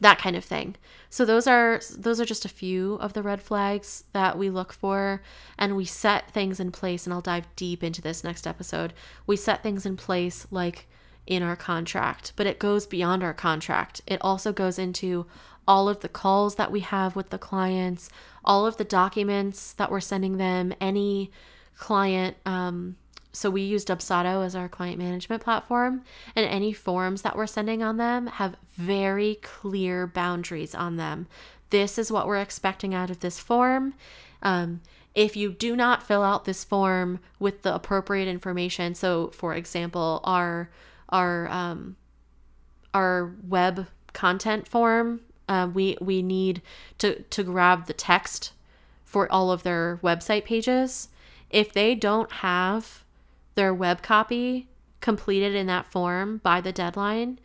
[0.00, 0.76] that kind of thing.
[1.10, 4.72] So those are those are just a few of the red flags that we look
[4.72, 5.22] for
[5.58, 8.92] and we set things in place and I'll dive deep into this next episode.
[9.26, 10.88] We set things in place like
[11.26, 14.00] in our contract, but it goes beyond our contract.
[14.06, 15.26] It also goes into
[15.66, 18.08] all of the calls that we have with the clients,
[18.44, 21.30] all of the documents that we're sending them, any
[21.76, 22.96] client um,
[23.32, 26.02] so we use Dubsado as our client management platform,
[26.36, 31.26] and any forms that we're sending on them have very clear boundaries on them.
[31.70, 33.94] This is what we're expecting out of this form.
[34.42, 34.82] Um,
[35.14, 40.20] if you do not fill out this form with the appropriate information, so for example,
[40.24, 40.70] our
[41.08, 41.96] our um,
[42.92, 46.62] our web content form, uh, we we need
[46.98, 48.52] to to grab the text
[49.04, 51.08] for all of their website pages.
[51.50, 53.04] If they don't have
[53.54, 54.68] their web copy
[55.00, 57.38] completed in that form by the deadline,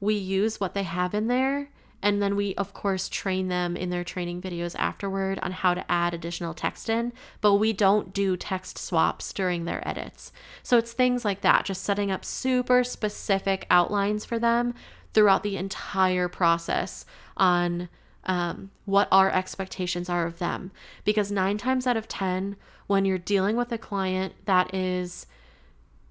[0.00, 1.68] we use what they have in there.
[2.00, 5.90] And then we, of course, train them in their training videos afterward on how to
[5.90, 10.30] add additional text in, but we don't do text swaps during their edits.
[10.62, 14.74] So it's things like that, just setting up super specific outlines for them
[15.14, 17.06] throughout the entire process
[17.36, 17.88] on
[18.24, 20.70] um, what our expectations are of them.
[21.04, 22.56] Because nine times out of 10,
[22.86, 25.26] when you're dealing with a client that is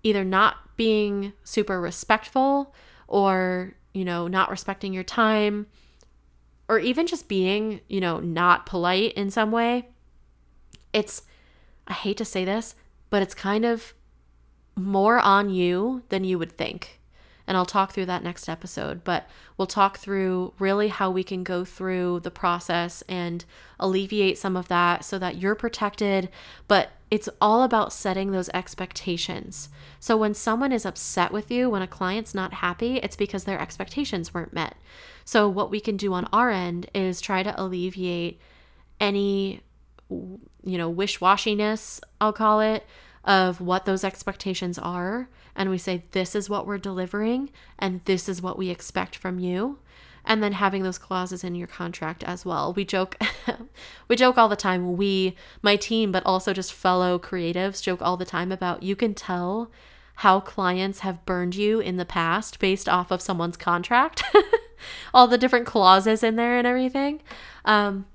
[0.01, 2.73] either not being super respectful
[3.07, 5.67] or, you know, not respecting your time
[6.67, 9.89] or even just being, you know, not polite in some way,
[10.93, 11.23] it's,
[11.87, 12.75] I hate to say this,
[13.09, 13.93] but it's kind of
[14.75, 16.99] more on you than you would think.
[17.45, 19.27] And I'll talk through that next episode, but
[19.57, 23.43] we'll talk through really how we can go through the process and
[23.79, 26.29] alleviate some of that so that you're protected.
[26.67, 29.69] But it's all about setting those expectations.
[29.99, 33.59] So when someone is upset with you, when a client's not happy, it's because their
[33.59, 34.75] expectations weren't met.
[35.25, 38.39] So what we can do on our end is try to alleviate
[38.99, 39.61] any
[40.09, 42.85] you know wish-washiness, I'll call it,
[43.25, 47.49] of what those expectations are and we say this is what we're delivering
[47.79, 49.79] and this is what we expect from you
[50.25, 52.73] and then having those clauses in your contract as well.
[52.73, 53.17] We joke
[54.07, 54.95] we joke all the time.
[54.95, 59.13] We my team but also just fellow creatives joke all the time about you can
[59.13, 59.71] tell
[60.17, 64.23] how clients have burned you in the past based off of someone's contract.
[65.13, 67.21] all the different clauses in there and everything.
[67.65, 68.05] Um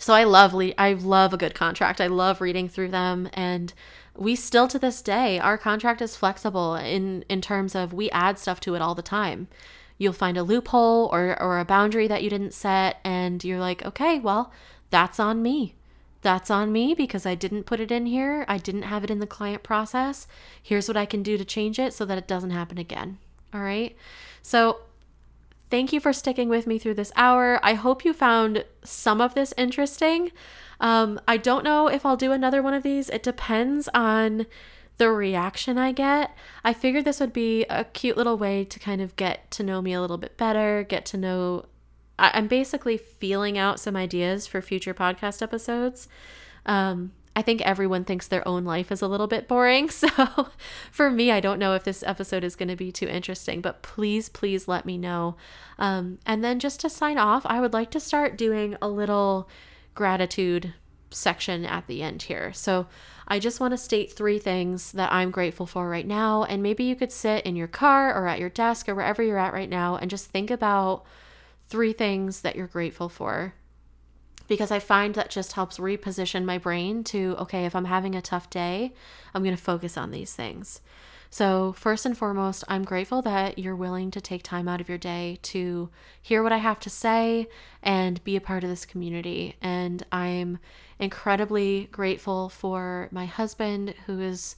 [0.00, 2.00] so I love I love a good contract.
[2.00, 3.72] I love reading through them and
[4.18, 8.38] we still to this day our contract is flexible in in terms of we add
[8.38, 9.48] stuff to it all the time.
[9.96, 13.84] You'll find a loophole or or a boundary that you didn't set and you're like
[13.84, 14.52] okay well
[14.90, 15.74] that's on me.
[16.20, 18.44] That's on me because I didn't put it in here.
[18.48, 20.26] I didn't have it in the client process.
[20.60, 23.18] Here's what I can do to change it so that it doesn't happen again.
[23.54, 23.96] All right?
[24.42, 24.80] So
[25.70, 27.60] Thank you for sticking with me through this hour.
[27.62, 30.32] I hope you found some of this interesting.
[30.80, 33.08] Um, I don't know if I'll do another one of these.
[33.10, 34.46] It depends on
[34.98, 36.36] the reaction I get.
[36.64, 39.80] I figured this would be a cute little way to kind of get to know
[39.80, 41.66] me a little bit better, get to know.
[42.18, 46.08] I- am basically feeling out some ideas for future podcast episodes.
[46.66, 49.88] Um, I think everyone thinks their own life is a little bit boring.
[49.98, 50.48] So
[50.90, 53.82] for me, I don't know if this episode is going to be too interesting, but
[53.82, 55.36] please, please let me know.
[55.78, 59.48] Um, and then just to sign off, I would like to start doing a little
[59.98, 60.74] gratitude
[61.10, 62.52] section at the end here.
[62.52, 62.86] So
[63.26, 66.44] I just want to state three things that I'm grateful for right now.
[66.44, 69.38] And maybe you could sit in your car or at your desk or wherever you're
[69.38, 71.04] at right now and just think about
[71.68, 73.54] three things that you're grateful for.
[74.46, 78.22] Because I find that just helps reposition my brain to, okay, if I'm having a
[78.22, 78.94] tough day,
[79.34, 80.80] I'm going to focus on these things.
[81.30, 84.98] So, first and foremost, I'm grateful that you're willing to take time out of your
[84.98, 85.90] day to
[86.22, 87.48] hear what I have to say
[87.82, 89.56] and be a part of this community.
[89.60, 90.58] And I'm
[90.98, 94.56] incredibly grateful for my husband, who is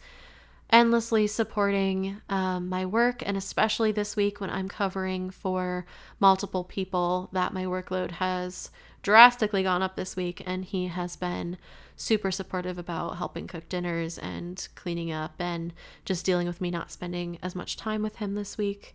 [0.73, 5.85] endlessly supporting um, my work, and especially this week when I'm covering for
[6.21, 8.71] multiple people, that my workload has
[9.03, 11.57] drastically gone up this week, and he has been
[11.97, 15.73] super supportive about helping cook dinners and cleaning up and
[16.05, 18.95] just dealing with me not spending as much time with him this week.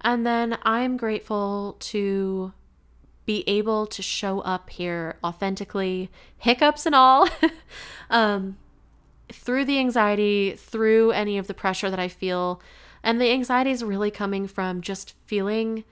[0.00, 2.52] And then I'm grateful to
[3.26, 7.28] be able to show up here authentically, hiccups and all,
[8.10, 8.58] um,
[9.32, 12.60] through the anxiety, through any of the pressure that I feel.
[13.02, 15.84] And the anxiety is really coming from just feeling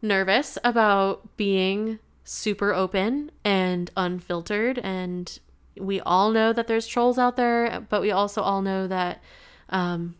[0.00, 1.98] nervous about being
[2.30, 4.78] super open and unfiltered.
[4.78, 5.36] And
[5.76, 9.20] we all know that there's trolls out there, but we also all know that
[9.68, 10.14] um,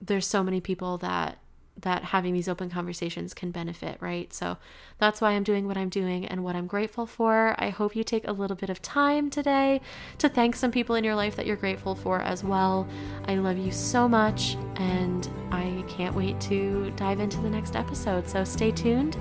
[0.00, 1.36] there's so many people that
[1.82, 4.34] that having these open conversations can benefit, right?
[4.34, 4.58] So
[4.98, 7.54] that's why I'm doing what I'm doing and what I'm grateful for.
[7.56, 9.80] I hope you take a little bit of time today
[10.18, 12.86] to thank some people in your life that you're grateful for as well.
[13.28, 18.28] I love you so much and I can't wait to dive into the next episode.
[18.28, 19.16] So stay tuned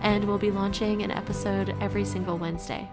[0.00, 2.88] and we'll be launching an episode every single Wednesday.